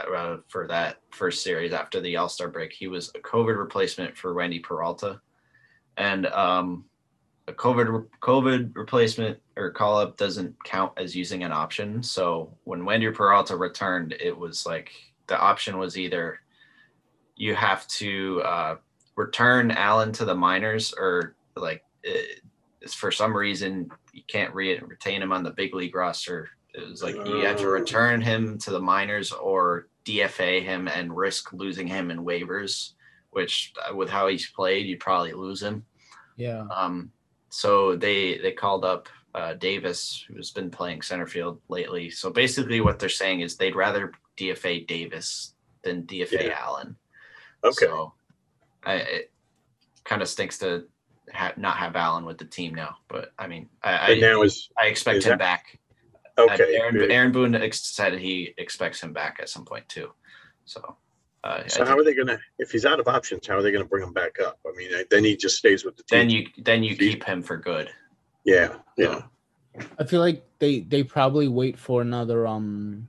uh, 0.06 0.38
for 0.48 0.68
that 0.68 0.98
first 1.12 1.44
series 1.44 1.74
after 1.74 2.00
the 2.02 2.18
All 2.18 2.30
Star 2.30 2.48
break, 2.48 2.74
he 2.74 2.88
was 2.88 3.10
a 3.16 3.20
COVID 3.20 3.58
replacement 3.58 4.18
for 4.18 4.34
Wandy 4.34 4.62
Peralta, 4.62 5.22
and 5.98 6.28
um, 6.28 6.86
a 7.48 7.54
COVID 7.54 8.08
COVID 8.22 8.76
replacement 8.76 9.40
or 9.56 9.72
call 9.72 9.98
up 10.00 10.18
doesn't 10.18 10.56
count 10.64 10.92
as 10.98 11.16
using 11.16 11.44
an 11.44 11.52
option. 11.52 12.04
So 12.04 12.56
when 12.66 12.82
Wandy 12.82 13.14
Peralta 13.14 13.56
returned, 13.56 14.14
it 14.20 14.38
was 14.38 14.66
like 14.66 14.92
the 15.28 15.40
option 15.40 15.78
was 15.78 15.98
either 15.98 16.40
you 17.36 17.56
have 17.56 17.88
to 17.88 18.42
uh, 18.44 18.76
return 19.16 19.72
Allen 19.72 20.12
to 20.14 20.26
the 20.26 20.36
minors, 20.36 20.94
or 20.98 21.36
like 21.56 21.84
it, 22.04 22.42
for 22.94 23.12
some 23.12 23.36
reason 23.36 23.90
you 24.14 24.24
can't 24.28 24.54
re- 24.54 24.80
retain 24.80 25.22
him 25.22 25.32
on 25.32 25.44
the 25.44 25.52
big 25.52 25.74
league 25.74 25.96
roster. 25.96 26.50
It 26.78 26.88
was 26.88 27.02
like 27.02 27.16
you 27.16 27.42
had 27.44 27.58
to 27.58 27.66
oh. 27.66 27.72
return 27.72 28.22
him 28.22 28.58
to 28.60 28.72
the 28.72 28.80
minors 28.80 29.32
or 29.32 29.88
DFA 30.06 30.64
him 30.64 30.88
and 30.88 31.16
risk 31.16 31.52
losing 31.52 31.88
him 31.88 32.12
in 32.12 32.24
waivers, 32.24 32.94
which 33.32 33.74
uh, 33.90 33.96
with 33.96 34.10
how 34.10 34.28
he's 34.28 34.50
played, 34.52 34.86
you'd 34.86 35.00
probably 35.00 35.34
lose 35.34 35.62
him. 35.62 35.84
Yeah. 36.36 36.66
Um. 36.74 37.12
So 37.50 37.96
they 37.96 38.38
they 38.38 38.52
called 38.52 38.86
up 38.86 39.10
uh, 39.34 39.54
Davis, 39.54 40.24
who's 40.28 40.52
been 40.52 40.70
playing 40.70 41.02
center 41.02 41.28
field 41.28 41.60
lately. 41.68 42.10
So 42.10 42.30
basically, 42.30 42.82
what 42.82 43.00
they're 43.00 43.10
saying 43.10 43.42
is 43.42 43.58
they'd 43.58 43.76
rather 43.76 44.12
DFA 44.38 44.86
Davis 44.88 45.54
than 45.84 46.04
DFA 46.04 46.48
yeah. 46.48 46.60
Allen. 46.60 46.96
Okay. 47.64 47.86
So 47.86 48.14
I, 48.86 48.94
it 48.96 49.32
kind 50.04 50.22
of 50.22 50.28
stinks 50.28 50.60
to 50.60 50.86
ha- 51.34 51.54
not 51.58 51.78
have 51.78 51.96
Allen 51.96 52.26
with 52.26 52.38
the 52.38 52.46
team 52.46 52.74
now, 52.74 52.98
but 53.08 53.32
I 53.38 53.48
mean, 53.48 53.70
I, 53.84 54.14
I 54.14 54.20
now 54.20 54.42
is 54.44 54.70
I 54.80 54.88
expect 54.88 55.20
is 55.20 55.26
him 55.26 55.32
that, 55.32 55.40
back. 55.40 55.80
Okay. 56.38 56.76
Aaron, 56.76 57.12
Aaron 57.12 57.32
Boone 57.32 57.72
said 57.72 58.14
he 58.14 58.54
expects 58.58 59.02
him 59.02 59.14
back 59.14 59.38
at 59.42 59.50
some 59.50 59.66
point 59.66 59.88
too. 59.90 60.12
So. 60.66 60.98
Uh, 61.44 61.66
so 61.68 61.86
how 61.86 61.98
are 61.98 62.04
they 62.04 62.14
gonna? 62.14 62.38
If 62.60 62.72
he's 62.72 62.86
out 62.86 63.00
of 63.00 63.08
options, 63.08 63.48
how 63.48 63.56
are 63.56 63.62
they 63.62 63.72
gonna 63.72 63.86
bring 63.86 64.04
him 64.04 64.12
back 64.12 64.38
up? 64.42 64.60
I 64.66 64.76
mean, 64.76 64.90
then 65.10 65.24
he 65.24 65.38
just 65.38 65.56
stays 65.56 65.86
with 65.86 65.96
the 65.96 66.04
team. 66.04 66.20
Then 66.20 66.30
you 66.30 66.48
then 66.58 66.84
you 66.84 66.96
keep 66.96 67.24
him 67.24 67.42
for 67.42 67.56
good. 67.56 67.90
Yeah, 68.44 68.76
yeah. 68.98 69.22
I 70.00 70.04
feel 70.04 70.20
like 70.20 70.44
they 70.60 70.80
they 70.80 71.04
probably 71.04 71.48
wait 71.48 71.78
for 71.78 72.02
another 72.02 72.48
um 72.48 73.08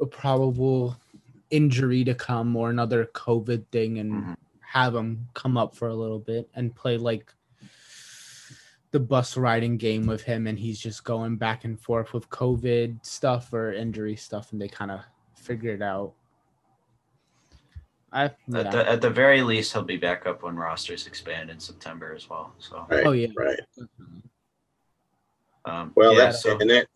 a 0.00 0.06
probable 0.06 0.96
injury 1.50 2.04
to 2.04 2.14
come 2.14 2.54
or 2.56 2.70
another 2.70 3.06
COVID 3.06 3.66
thing 3.70 3.98
and 3.98 4.12
mm-hmm. 4.12 4.32
have 4.60 4.94
him 4.94 5.28
come 5.34 5.56
up 5.56 5.74
for 5.74 5.88
a 5.88 5.94
little 5.94 6.18
bit 6.18 6.48
and 6.54 6.74
play 6.74 6.96
like 6.96 7.32
the 8.94 9.00
bus 9.00 9.36
riding 9.36 9.76
game 9.76 10.06
with 10.06 10.22
him 10.22 10.46
and 10.46 10.56
he's 10.56 10.78
just 10.78 11.02
going 11.02 11.34
back 11.34 11.64
and 11.64 11.80
forth 11.80 12.14
with 12.14 12.30
COVID 12.30 13.04
stuff 13.04 13.52
or 13.52 13.72
injury 13.72 14.14
stuff 14.14 14.52
and 14.52 14.62
they 14.62 14.68
kind 14.68 14.92
of 14.92 15.00
figure 15.34 15.72
it 15.72 15.82
out. 15.82 16.12
I, 18.12 18.30
yeah. 18.46 18.60
at, 18.60 18.70
the, 18.70 18.90
at 18.90 19.00
the 19.00 19.10
very 19.10 19.42
least, 19.42 19.72
he'll 19.72 19.82
be 19.82 19.96
back 19.96 20.26
up 20.26 20.44
when 20.44 20.54
rosters 20.54 21.08
expand 21.08 21.50
in 21.50 21.58
September 21.58 22.14
as 22.14 22.30
well. 22.30 22.54
So, 22.60 22.86
right, 22.88 23.04
oh 23.04 23.10
yeah, 23.10 23.26
right. 23.36 23.58
Um, 25.64 25.90
well, 25.96 26.12
yeah, 26.12 26.26
that's 26.26 26.44
so, 26.44 26.56
and 26.56 26.70
that 26.70 26.86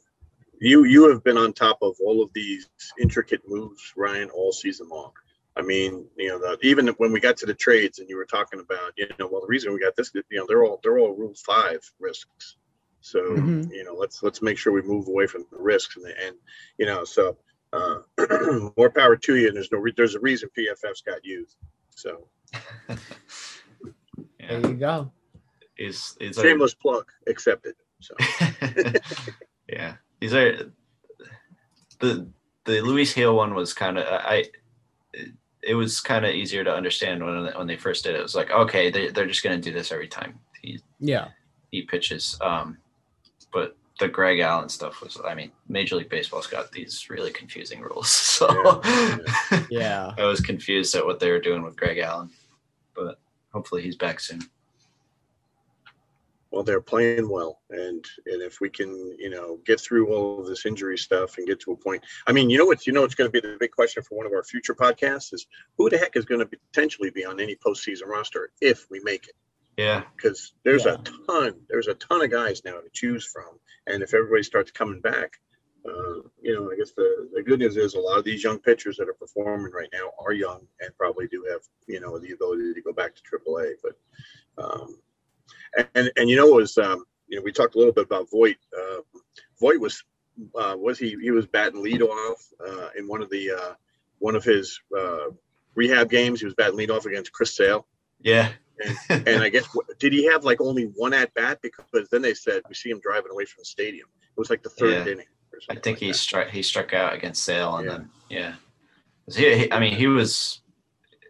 you 0.61 0.85
you 0.85 1.11
have 1.11 1.25
been 1.25 1.37
on 1.37 1.53
top 1.53 1.79
of 1.83 1.97
all 2.07 2.23
of 2.23 2.31
these 2.33 2.69
intricate 3.01 3.43
moves, 3.49 3.93
Ryan, 3.97 4.31
all 4.31 4.53
season 4.53 4.89
long. 4.89 5.11
I 5.59 5.63
mean, 5.63 6.07
you 6.17 6.29
know, 6.29 6.39
the, 6.39 6.59
even 6.63 6.87
when 6.99 7.11
we 7.11 7.19
got 7.19 7.37
to 7.39 7.47
the 7.47 7.55
trades 7.55 7.99
and 7.99 8.09
you 8.09 8.17
were 8.17 8.25
talking 8.25 8.61
about, 8.61 8.93
you 8.97 9.09
know, 9.19 9.29
well, 9.31 9.41
the 9.41 9.49
reason 9.49 9.73
we 9.73 9.81
got 9.81 9.97
this, 9.97 10.13
you 10.15 10.23
know, 10.39 10.47
they're 10.47 10.65
all 10.65 10.81
they're 10.83 10.99
all 10.99 11.17
Rule 11.17 11.35
Five 11.45 11.81
risks. 11.99 12.57
So 13.01 13.21
mm-hmm. 13.21 13.73
you 13.73 13.85
know, 13.85 13.95
let's 13.95 14.23
let's 14.23 14.41
make 14.41 14.57
sure 14.57 14.73
we 14.73 14.83
move 14.83 15.09
away 15.09 15.27
from 15.27 15.47
the 15.51 15.59
risks 15.59 15.97
and 15.97 16.05
the, 16.05 16.15
and 16.25 16.37
you 16.79 16.87
know, 16.87 17.05
so 17.05 17.37
uh, 17.73 17.99
more 18.77 18.91
power 18.91 19.17
to 19.17 19.37
you. 19.37 19.49
And 19.49 19.57
there's 19.57 19.73
no 19.73 19.79
re- 19.79 19.95
there's 19.97 20.15
a 20.15 20.21
reason 20.21 20.49
PFF's 20.57 21.03
got 21.03 21.25
used. 21.25 21.57
So 21.91 22.29
yeah. 22.89 22.97
there 24.39 24.61
you 24.61 24.75
go. 24.75 25.11
Is 25.77 26.17
is 26.21 26.37
shameless 26.37 26.75
a, 26.75 26.77
plug 26.77 27.07
accepted. 27.27 27.75
So 28.01 28.15
yeah, 29.69 29.95
these 30.21 30.35
are 30.35 30.73
the 31.99 32.29
the 32.65 32.81
Luis 32.81 33.15
Gil 33.15 33.35
one 33.35 33.55
was 33.55 33.75
kind 33.75 33.99
of 33.99 34.07
I. 34.07 34.45
It 35.13 35.33
was 35.75 36.01
kind 36.01 36.25
of 36.25 36.35
easier 36.35 36.65
to 36.65 36.75
understand 36.75 37.25
when 37.25 37.47
when 37.57 37.67
they 37.67 37.77
first 37.77 38.05
did 38.05 38.15
it. 38.15 38.21
It 38.21 38.23
was 38.23 38.35
like, 38.35 38.51
okay, 38.51 38.91
they 38.91 39.09
they're 39.09 39.27
just 39.27 39.43
gonna 39.43 39.59
do 39.59 39.73
this 39.73 39.93
every 39.93 40.09
time. 40.09 40.39
He, 40.63 40.81
yeah, 41.01 41.29
he 41.71 41.83
pitches. 41.83 42.39
Um, 42.41 42.79
but 43.53 43.77
the 43.99 44.09
Greg 44.09 44.39
Allen 44.39 44.69
stuff 44.69 45.01
was, 45.01 45.19
I 45.25 45.35
mean, 45.35 45.51
Major 45.69 45.97
League 45.97 46.09
Baseball's 46.09 46.47
got 46.47 46.71
these 46.71 47.09
really 47.11 47.31
confusing 47.31 47.81
rules. 47.81 48.11
So 48.39 48.81
yeah, 48.85 49.65
yeah. 49.71 50.13
I 50.17 50.25
was 50.25 50.41
confused 50.41 50.95
at 50.95 51.05
what 51.05 51.19
they 51.19 51.29
were 51.29 51.41
doing 51.41 51.65
with 51.65 51.77
Greg 51.77 51.99
Allen, 51.99 52.31
but 52.95 53.19
hopefully 53.53 53.83
he's 53.83 53.97
back 53.97 54.21
soon. 54.21 54.43
Well, 56.51 56.63
they're 56.63 56.81
playing 56.81 57.29
well, 57.29 57.61
and 57.69 58.05
and 58.27 58.43
if 58.43 58.61
we 58.61 58.71
can, 58.71 59.17
you 59.19 59.29
know, 59.29 59.59
get 59.67 59.81
through 59.81 60.13
all 60.15 60.41
of 60.41 60.47
this 60.47 60.65
injury 60.65 60.97
stuff 60.97 61.37
and 61.37 61.47
get 61.47 61.61
to 61.61 61.73
a 61.73 61.77
point, 61.77 62.03
I 62.27 62.33
mean, 62.33 62.49
you 62.49 62.57
know 62.57 62.65
what, 62.65 62.87
you 62.87 62.93
know, 62.93 63.05
it's 63.05 63.15
going 63.15 63.31
to 63.31 63.33
be 63.33 63.47
the 63.47 63.59
big 63.61 63.73
question 63.73 64.03
for 64.03 64.17
one 64.17 64.27
of 64.27 64.33
our 64.33 64.43
future 64.43 64.75
podcasts 64.75 65.35
is 65.35 65.47
who 65.77 65.91
the 65.91 65.99
heck 65.99 66.17
is 66.17 66.25
going 66.25 66.41
to 66.41 66.47
potentially 66.47 67.11
be 67.11 67.25
on 67.27 67.39
any 67.39 67.55
postseason 67.55 68.07
roster 68.07 68.51
if 68.61 68.87
we 68.91 69.01
make 69.01 69.29
it. 69.29 69.35
Yeah. 69.79 70.03
Because 70.17 70.53
there's 70.65 70.85
yeah. 70.85 70.95
a 70.95 71.27
ton, 71.27 71.61
there's 71.69 71.87
a 71.87 71.95
ton 71.95 72.23
of 72.23 72.31
guys 72.31 72.65
now 72.65 72.81
to 72.81 72.89
choose 72.93 73.25
from. 73.25 73.59
And 73.87 74.03
if 74.03 74.13
everybody 74.13 74.43
starts 74.43 74.73
coming 74.73 75.01
back, 75.01 75.39
uh, 75.87 76.21
you 76.43 76.55
know, 76.55 76.71
I 76.71 76.77
guess 76.77 76.91
the, 76.93 77.31
the 77.33 77.43
good 77.43 77.61
news 77.61 77.77
is 77.77 77.95
a 77.95 78.01
lot 78.01 78.19
of 78.19 78.25
these 78.25 78.43
young 78.43 78.59
pitchers 78.59 78.97
that 78.97 79.09
are 79.09 79.15
performing 79.15 79.73
right 79.73 79.89
now 79.93 80.11
are 80.19 80.33
young 80.33 80.67
and 80.81 80.97
probably 80.99 81.29
do 81.29 81.47
have, 81.51 81.61
you 81.87 82.01
know, 82.01 82.19
the 82.19 82.33
ability 82.33 82.75
to 82.75 82.83
go 82.83 82.93
back 82.93 83.15
to 83.15 83.23
AAA. 83.23 83.75
But, 83.83 84.63
um, 84.63 84.99
and, 85.95 86.11
and 86.17 86.29
you 86.29 86.37
know, 86.37 86.49
it 86.49 86.63
was, 86.63 86.79
um, 86.79 87.05
you 87.29 87.37
know, 87.37 87.43
we 87.43 87.53
talked 87.53 87.75
a 87.75 87.79
little 87.79 87.93
bit 87.93 88.05
about 88.05 88.31
Voit. 88.31 88.57
Uh, 88.77 89.01
Voit 89.61 89.81
was, 89.81 90.03
uh, 90.55 90.77
was 90.79 90.99
he, 90.99 91.17
he 91.21 91.31
was 91.31 91.47
batting 91.47 91.85
leadoff 91.85 92.53
uh, 92.67 92.89
in 92.97 93.07
one 93.07 93.23
of 93.23 93.31
the, 93.31 93.51
uh, 93.51 93.75
one 94.19 94.35
of 94.35 94.45
his 94.45 94.81
uh, 94.99 95.27
rehab 95.75 96.11
games. 96.11 96.41
He 96.41 96.47
was 96.47 96.55
batting 96.55 96.77
lead 96.77 96.91
off 96.91 97.07
against 97.07 97.33
Chris 97.33 97.57
Sale. 97.57 97.87
Yeah. 98.21 98.51
And, 99.09 99.29
and 99.29 99.43
I 99.43 99.49
guess 99.49 99.69
did 99.99 100.13
he 100.13 100.27
have 100.27 100.45
like 100.45 100.61
only 100.61 100.85
one 100.85 101.13
at 101.13 101.35
bat? 101.35 101.59
Because 101.63 102.09
then 102.11 102.23
they 102.23 102.35
said 102.35 102.63
we 102.69 102.75
see 102.75 102.91
him 102.91 103.01
driving 103.01 103.33
away 103.33 103.45
from 103.45 103.63
the 103.63 103.65
stadium. 103.65 104.09
It 104.23 104.39
was 104.39 104.51
like 104.51 104.63
the 104.63 104.71
third 104.71 105.07
yeah. 105.07 105.13
inning. 105.13 105.27
I 105.69 105.75
think 105.75 105.87
like 105.87 105.99
he 105.99 106.09
that. 106.09 106.15
struck 106.15 106.49
he 106.49 106.63
struck 106.63 106.93
out 106.95 107.15
against 107.15 107.43
Sale 107.43 107.77
and 107.77 107.87
yeah. 107.87 107.93
then 107.93 108.11
yeah. 108.29 108.55
He, 109.35 109.63
he, 109.63 109.73
I 109.73 109.81
mean, 109.81 109.95
he 109.95 110.07
was 110.07 110.63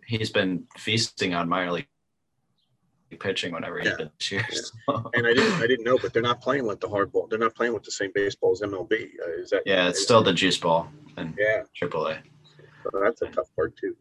he's 0.07 0.31
been 0.31 0.65
feasting 0.77 1.35
on 1.35 1.49
minor 1.49 1.73
league 1.73 1.89
pitching 3.17 3.53
whenever 3.53 3.79
he's 3.79 3.89
Yeah. 3.89 3.97
been 3.97 4.11
this 4.19 4.33
year. 4.33 4.45
Yeah. 4.53 4.59
so- 4.87 5.11
And 5.15 5.27
I 5.27 5.33
didn't, 5.35 5.63
I 5.63 5.67
didn't 5.67 5.85
know, 5.85 5.99
but 5.99 6.13
they're 6.13 6.23
not 6.23 6.41
playing 6.41 6.67
with 6.67 6.81
the 6.81 6.89
hard 6.89 7.11
ball. 7.13 7.27
They're 7.29 7.39
not 7.39 7.55
playing 7.55 7.73
with 7.75 7.83
the 7.85 7.91
same 7.91 8.11
baseball 8.15 8.53
as 8.53 8.61
MLB. 8.63 8.93
Uh, 9.27 9.31
is 9.41 9.51
that? 9.51 9.63
yeah, 9.67 9.89
it's 9.89 10.03
still 10.03 10.23
the 10.23 10.33
juice 10.33 10.59
ball 10.59 10.91
in 11.17 11.35
Yeah, 11.39 11.63
AAA. 11.81 12.21
so 12.85 13.01
that's 13.03 13.23
a 13.23 13.27
tough 13.29 13.49
part 13.57 13.77
too. 13.77 13.97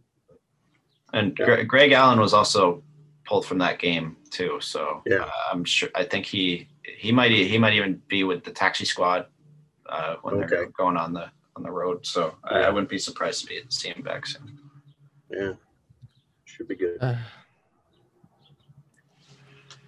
And 1.13 1.37
Yeah. 1.39 1.45
Gre- 1.45 1.61
Greg 1.63 1.91
Allen 1.93 2.19
was 2.19 2.33
also 2.33 2.83
pulled 3.25 3.45
from 3.45 3.57
that 3.59 3.79
game 3.79 4.17
too. 4.29 4.59
So 4.61 5.01
Yeah. 5.05 5.23
uh, 5.23 5.31
I'm 5.51 5.63
sure. 5.63 5.89
I 5.95 6.03
think 6.03 6.25
he 6.25 6.67
he 6.83 7.11
might 7.11 7.31
he 7.31 7.57
might 7.57 7.73
even 7.73 8.01
be 8.07 8.23
with 8.23 8.43
the 8.43 8.51
taxi 8.51 8.85
squad 8.85 9.27
uh, 9.87 10.15
when 10.21 10.39
they're 10.47 10.67
going 10.69 10.97
on 10.97 11.13
the 11.13 11.29
on 11.55 11.63
the 11.63 11.71
road. 11.71 12.05
So 12.05 12.35
I, 12.43 12.59
Yeah. 12.59 12.67
I 12.67 12.69
wouldn't 12.69 12.89
be 12.89 12.97
surprised 12.99 13.41
to 13.41 13.47
be 13.47 13.61
seeing 13.69 13.95
him 13.95 14.03
back 14.03 14.25
soon. 14.27 14.59
Yeah, 15.29 15.53
should 16.45 16.67
be 16.67 16.75
good. 16.75 16.97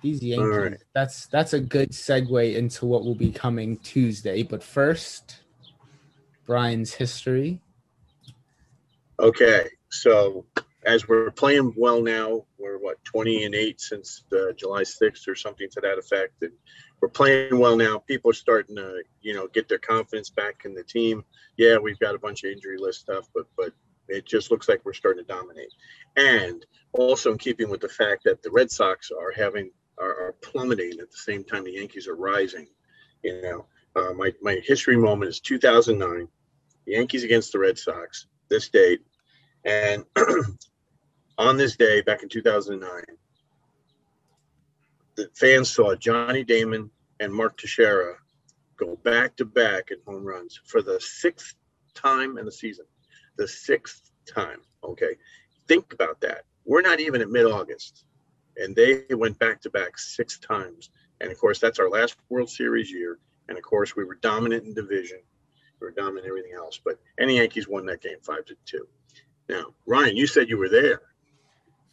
These 0.02 0.24
Yankees. 0.24 0.48
right. 0.48 0.84
That's 0.94 1.28
that's 1.28 1.54
a 1.54 1.60
good 1.60 1.92
segue 1.92 2.56
into 2.56 2.86
what 2.86 3.04
will 3.04 3.16
be 3.16 3.32
coming 3.32 3.78
Tuesday. 3.78 4.44
But 4.44 4.64
first, 4.64 5.42
Brian's 6.46 6.94
history. 6.94 7.62
Okay, 9.20 9.68
so 9.90 10.46
as 10.86 11.08
we're 11.08 11.32
playing 11.32 11.74
well 11.76 12.02
now, 12.02 12.46
we're 12.58 12.78
what 12.78 13.04
twenty 13.04 13.44
and 13.44 13.54
eight 13.54 13.82
since 13.82 14.24
uh, 14.32 14.54
July 14.54 14.84
sixth 14.84 15.28
or 15.28 15.36
something 15.36 15.68
to 15.72 15.82
that 15.82 15.98
effect, 15.98 16.42
and 16.42 16.54
we're 17.02 17.10
playing 17.10 17.58
well 17.58 17.76
now. 17.76 18.00
People 18.00 18.32
are 18.32 18.34
starting 18.34 18.76
to, 18.78 19.04
you 19.22 19.34
know, 19.34 19.48
get 19.48 19.68
their 19.68 19.80
confidence 19.80 20.30
back 20.30 20.64
in 20.66 20.74
the 20.74 20.84
team. 20.84 21.24
Yeah, 21.58 21.78
we've 21.78 22.00
got 22.00 22.16
a 22.16 22.20
bunch 22.20 22.44
of 22.44 22.52
injury 22.52 22.78
list 22.78 23.02
stuff, 23.02 23.28
but 23.36 23.46
but 23.58 23.74
it 24.08 24.26
just 24.26 24.52
looks 24.52 24.68
like 24.68 24.84
we're 24.84 24.94
starting 24.94 25.24
to 25.24 25.34
dominate. 25.34 25.72
And 26.16 26.66
also 26.94 27.32
in 27.32 27.38
keeping 27.38 27.70
with 27.70 27.82
the 27.82 27.90
fact 27.90 28.24
that 28.26 28.42
the 28.42 28.52
Red 28.52 28.72
Sox 28.72 29.12
are 29.12 29.32
having 29.32 29.72
plummeting 30.42 31.00
at 31.00 31.12
the 31.12 31.18
same 31.18 31.44
time 31.44 31.64
the 31.64 31.74
Yankees 31.74 32.08
are 32.08 32.16
rising. 32.16 32.68
You 33.24 33.42
know, 33.42 33.66
uh, 33.96 34.14
my 34.14 34.34
my 34.42 34.60
history 34.64 34.98
moment 34.98 35.30
is 35.30 35.40
2009, 35.40 36.28
Yankees 36.86 37.24
against 37.24 37.52
the 37.52 37.60
Red 37.60 37.78
Sox. 37.78 38.28
This 38.50 38.70
date. 38.70 39.02
And 39.66 40.06
on 41.38 41.58
this 41.58 41.76
day, 41.76 42.02
back 42.02 42.24
in 42.24 42.30
2009, 42.30 42.90
the 45.16 45.30
fans 45.36 45.70
saw 45.70 45.96
Johnny 45.96 46.44
Damon 46.44 46.90
and 47.20 47.34
Mark 47.34 47.58
Teixeira 47.58 48.16
go 48.78 48.96
back 49.04 49.36
to 49.36 49.46
back 49.46 49.92
in 49.92 49.98
home 50.06 50.24
runs 50.24 50.60
for 50.66 50.82
the 50.82 51.00
sixth 51.02 51.56
time 51.94 52.38
in 52.38 52.46
the 52.46 52.52
season. 52.52 52.86
The 53.38 53.48
sixth 53.48 54.12
time. 54.26 54.62
Okay. 54.84 55.16
Think 55.68 55.94
about 55.94 56.22
that. 56.22 56.46
We're 56.66 56.82
not 56.82 57.00
even 57.00 57.22
at 57.22 57.30
mid 57.30 57.46
August. 57.46 58.06
And 58.60 58.76
they 58.76 59.04
went 59.12 59.40
back 59.40 59.62
to 59.62 59.70
back 59.70 59.98
six 59.98 60.40
times. 60.40 60.90
And 61.22 61.32
of 61.32 61.40
course, 61.40 61.60
that's 61.60 61.80
our 61.80 61.90
last 61.90 62.18
World 62.30 62.50
Series 62.50 62.92
year. 62.92 63.20
And 63.48 63.58
of 63.58 63.64
course, 63.64 63.96
we 63.96 64.04
were 64.04 64.16
dominant 64.16 64.66
in 64.66 64.74
division. 64.74 65.20
We 65.80 65.88
were 65.88 65.92
dominant 65.92 66.26
in 66.26 66.30
everything 66.30 66.54
else. 66.56 66.80
But 66.84 67.00
any 67.20 67.38
Yankees 67.38 67.68
won 67.68 67.86
that 67.88 68.02
game 68.02 68.18
five 68.22 68.46
to 68.46 68.56
two. 68.66 68.88
Now, 69.48 69.74
Ryan, 69.86 70.16
you 70.16 70.28
said 70.28 70.50
you 70.50 70.58
were 70.58 70.70
there. 70.70 71.02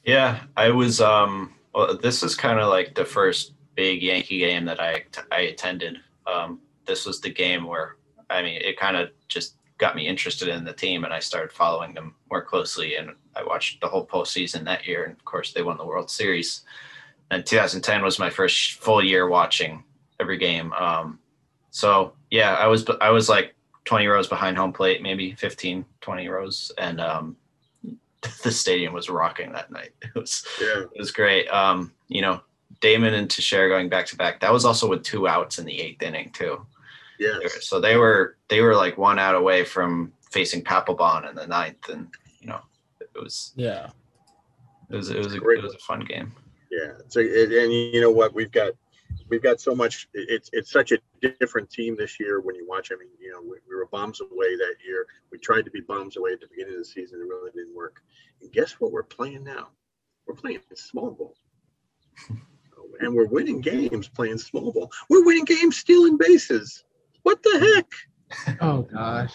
Yeah, 0.05 0.40
I 0.57 0.70
was. 0.70 1.00
Um, 1.00 1.55
well, 1.74 1.96
this 1.96 2.22
is 2.22 2.35
kind 2.35 2.61
of 2.61 2.68
like 2.68 2.94
the 2.94 3.05
first 3.05 3.55
big 3.74 4.02
Yankee 4.02 4.38
game 4.38 4.64
that 4.66 4.81
I 4.81 5.05
I 5.33 5.40
attended. 5.40 5.98
Um, 6.26 6.61
this 6.87 7.07
was 7.07 7.20
the 7.20 7.31
game 7.31 7.64
where 7.64 7.96
I 8.31 8.42
mean, 8.42 8.61
it 8.62 8.79
kind 8.79 8.96
of 8.96 9.11
just 9.29 9.57
got 9.78 9.94
me 9.96 10.06
interested 10.06 10.48
in 10.48 10.64
the 10.64 10.72
team, 10.72 11.04
and 11.04 11.12
I 11.12 11.18
started 11.20 11.52
following 11.52 11.94
them 11.94 12.14
more 12.30 12.42
closely. 12.42 12.96
And 12.96 13.10
I 13.34 13.44
watched 13.44 13.80
the 13.80 13.88
whole 13.88 14.06
postseason 14.06 14.64
that 14.64 14.86
year, 14.86 15.04
and 15.04 15.12
of 15.12 15.24
course, 15.24 15.52
they 15.52 15.62
won 15.62 15.76
the 15.76 15.84
World 15.86 16.10
Series. 16.10 16.62
And 17.30 17.44
2010 17.44 18.02
was 18.02 18.18
my 18.18 18.30
first 18.30 18.74
full 18.74 19.02
year 19.04 19.28
watching 19.28 19.82
every 20.20 20.38
game. 20.38 20.72
Um, 20.72 21.18
so 21.70 22.12
yeah, 22.30 22.54
I 22.54 22.66
was 22.68 22.86
I 23.00 23.10
was 23.10 23.28
like 23.28 23.54
20 23.84 24.06
rows 24.06 24.28
behind 24.28 24.56
home 24.56 24.72
plate, 24.72 25.02
maybe 25.02 25.32
15, 25.34 25.84
20 26.00 26.28
rows, 26.28 26.72
and 26.78 27.00
um, 27.00 27.36
the 28.42 28.50
stadium 28.50 28.92
was 28.94 29.10
rocking 29.10 29.52
that 29.52 29.70
night. 29.70 29.90
It 30.02 30.14
was 30.14 30.44
Yeah. 30.60 30.84
it 30.94 30.98
was 30.98 31.10
great. 31.10 31.48
Um, 31.48 31.92
you 32.08 32.22
know, 32.22 32.40
Damon 32.80 33.14
and 33.14 33.28
Teixeira 33.28 33.68
going 33.68 33.88
back 33.88 34.06
to 34.06 34.16
back. 34.16 34.40
That 34.40 34.52
was 34.52 34.64
also 34.64 34.88
with 34.88 35.02
two 35.02 35.26
outs 35.28 35.58
in 35.58 35.66
the 35.66 35.80
eighth 35.80 36.02
inning 36.02 36.30
too. 36.32 36.64
Yes. 37.18 37.66
So 37.66 37.81
they 37.81 37.96
were 37.96 38.37
they 38.48 38.61
were 38.61 38.74
like 38.74 38.98
one 38.98 39.18
out 39.18 39.35
away 39.35 39.64
from 39.64 40.12
facing 40.31 40.62
Papelbon 40.62 41.29
in 41.29 41.35
the 41.35 41.46
ninth, 41.46 41.88
and 41.88 42.09
you 42.40 42.48
know, 42.48 42.61
it 43.00 43.09
was 43.14 43.52
Yeah. 43.57 43.90
it 44.90 44.96
was 44.96 45.11
it 45.11 45.18
was 45.18 45.35
a, 45.35 45.38
Great. 45.38 45.59
it 45.59 45.64
was 45.64 45.74
a 45.74 45.79
fun 45.79 46.00
game. 46.00 46.33
Yeah. 46.70 46.92
So, 47.09 47.20
it, 47.20 47.52
and 47.52 47.72
you 47.72 48.00
know 48.00 48.11
what? 48.11 48.35
We've 48.35 48.50
got 48.50 48.72
we've 49.29 49.42
got 49.42 49.61
so 49.61 49.74
much. 49.74 50.09
It's 50.14 50.50
it's 50.52 50.70
such 50.70 50.92
a 50.92 50.98
different 51.40 51.70
team 51.70 51.96
this 51.96 52.20
year. 52.20 52.40
When 52.40 52.55
you 52.55 52.66
watch, 52.68 52.90
I 52.92 52.96
mean, 52.96 53.09
you 53.20 53.33
know, 53.33 53.40
we, 53.42 53.57
we 53.68 53.74
were 53.76 53.87
bombs 53.87 54.20
away 54.20 54.57
that 54.57 54.74
year. 54.87 55.07
We 55.33 55.38
tried 55.38 55.64
to 55.64 55.70
be 55.70 55.81
bombs 55.81 56.16
away 56.16 56.33
at 56.33 56.40
the 56.40 56.48
beginning 56.48 56.74
of 56.74 56.81
the 56.81 56.85
season. 56.85 57.20
It 57.20 57.24
really 57.24 57.50
didn't 57.52 57.74
work. 57.74 58.02
And 58.42 58.52
guess 58.52 58.72
what? 58.72 58.92
We're 58.92 59.02
playing 59.05 59.44
now. 59.44 59.68
We're 60.26 60.35
playing 60.35 60.61
small 60.74 61.11
ball. 61.12 61.35
And 63.00 63.14
we're 63.14 63.26
winning 63.26 63.61
games 63.61 64.09
playing 64.09 64.38
small 64.38 64.72
ball. 64.72 64.90
We're 65.11 65.24
winning 65.24 65.44
games 65.44 65.76
stealing 65.76 66.16
bases. 66.16 66.85
What 67.26 67.42
the 67.42 67.58
heck? 67.74 68.56
Oh 68.60 68.82
gosh. 68.82 69.34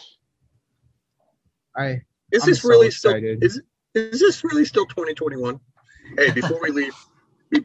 I 1.75 1.99
Is 2.32 2.43
I'm 2.43 2.49
this 2.49 2.62
so 2.62 2.69
really 2.69 2.88
excited. 2.88 3.39
still 3.39 3.47
is 3.49 3.62
is 4.13 4.19
this 4.21 4.45
really 4.45 4.63
still 4.63 4.86
2021? 4.86 5.60
Hey, 6.17 6.32
before 6.32 6.62
we 6.62 6.69
leave, 6.69 6.95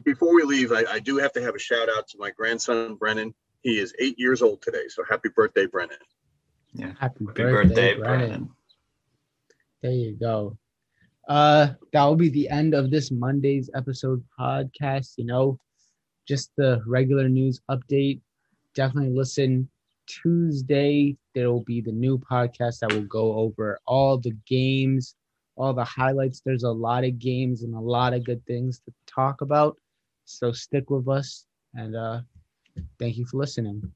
before 0.03 0.35
we 0.35 0.43
leave, 0.43 0.73
I, 0.73 0.83
I 0.91 0.99
do 0.99 1.15
have 1.15 1.31
to 1.31 1.41
have 1.41 1.55
a 1.55 1.59
shout 1.59 1.87
out 1.95 2.09
to 2.09 2.17
my 2.19 2.31
grandson 2.31 2.95
Brennan. 2.95 3.33
He 3.61 3.79
is 3.79 3.93
eight 3.99 4.19
years 4.19 4.41
old 4.41 4.61
today, 4.61 4.89
so 4.89 5.01
happy 5.09 5.29
birthday, 5.33 5.65
Brennan. 5.65 5.95
happy 6.77 6.93
Happy 6.99 7.23
birthday, 7.23 7.43
birthday, 7.43 7.95
Brian. 7.95 8.19
Brennan. 8.19 8.49
There 9.81 9.91
you 9.93 10.17
go. 10.19 10.57
Uh, 11.29 11.69
that 11.93 12.03
will 12.03 12.17
be 12.17 12.27
the 12.27 12.49
end 12.49 12.73
of 12.73 12.91
this 12.91 13.11
Monday's 13.11 13.69
episode 13.73 14.21
podcast. 14.37 15.13
You 15.15 15.23
know, 15.23 15.57
just 16.27 16.51
the 16.57 16.81
regular 16.85 17.29
news 17.29 17.61
update. 17.71 18.19
Definitely 18.75 19.15
listen 19.15 19.69
Tuesday. 20.07 21.17
There 21.35 21.51
will 21.51 21.63
be 21.63 21.81
the 21.81 21.91
new 21.91 22.17
podcast 22.19 22.79
that 22.79 22.93
will 22.93 23.03
go 23.05 23.33
over 23.35 23.79
all 23.85 24.17
the 24.17 24.33
games, 24.47 25.15
all 25.55 25.73
the 25.73 25.83
highlights. 25.85 26.41
There's 26.45 26.63
a 26.63 26.71
lot 26.71 27.03
of 27.05 27.19
games 27.19 27.63
and 27.63 27.75
a 27.75 27.79
lot 27.79 28.13
of 28.13 28.25
good 28.25 28.45
things 28.47 28.79
to 28.85 28.93
talk 29.07 29.41
about. 29.41 29.77
So 30.25 30.51
stick 30.51 30.89
with 30.89 31.07
us 31.07 31.45
and 31.73 31.95
uh, 31.95 32.21
thank 32.99 33.17
you 33.17 33.25
for 33.25 33.37
listening. 33.37 33.81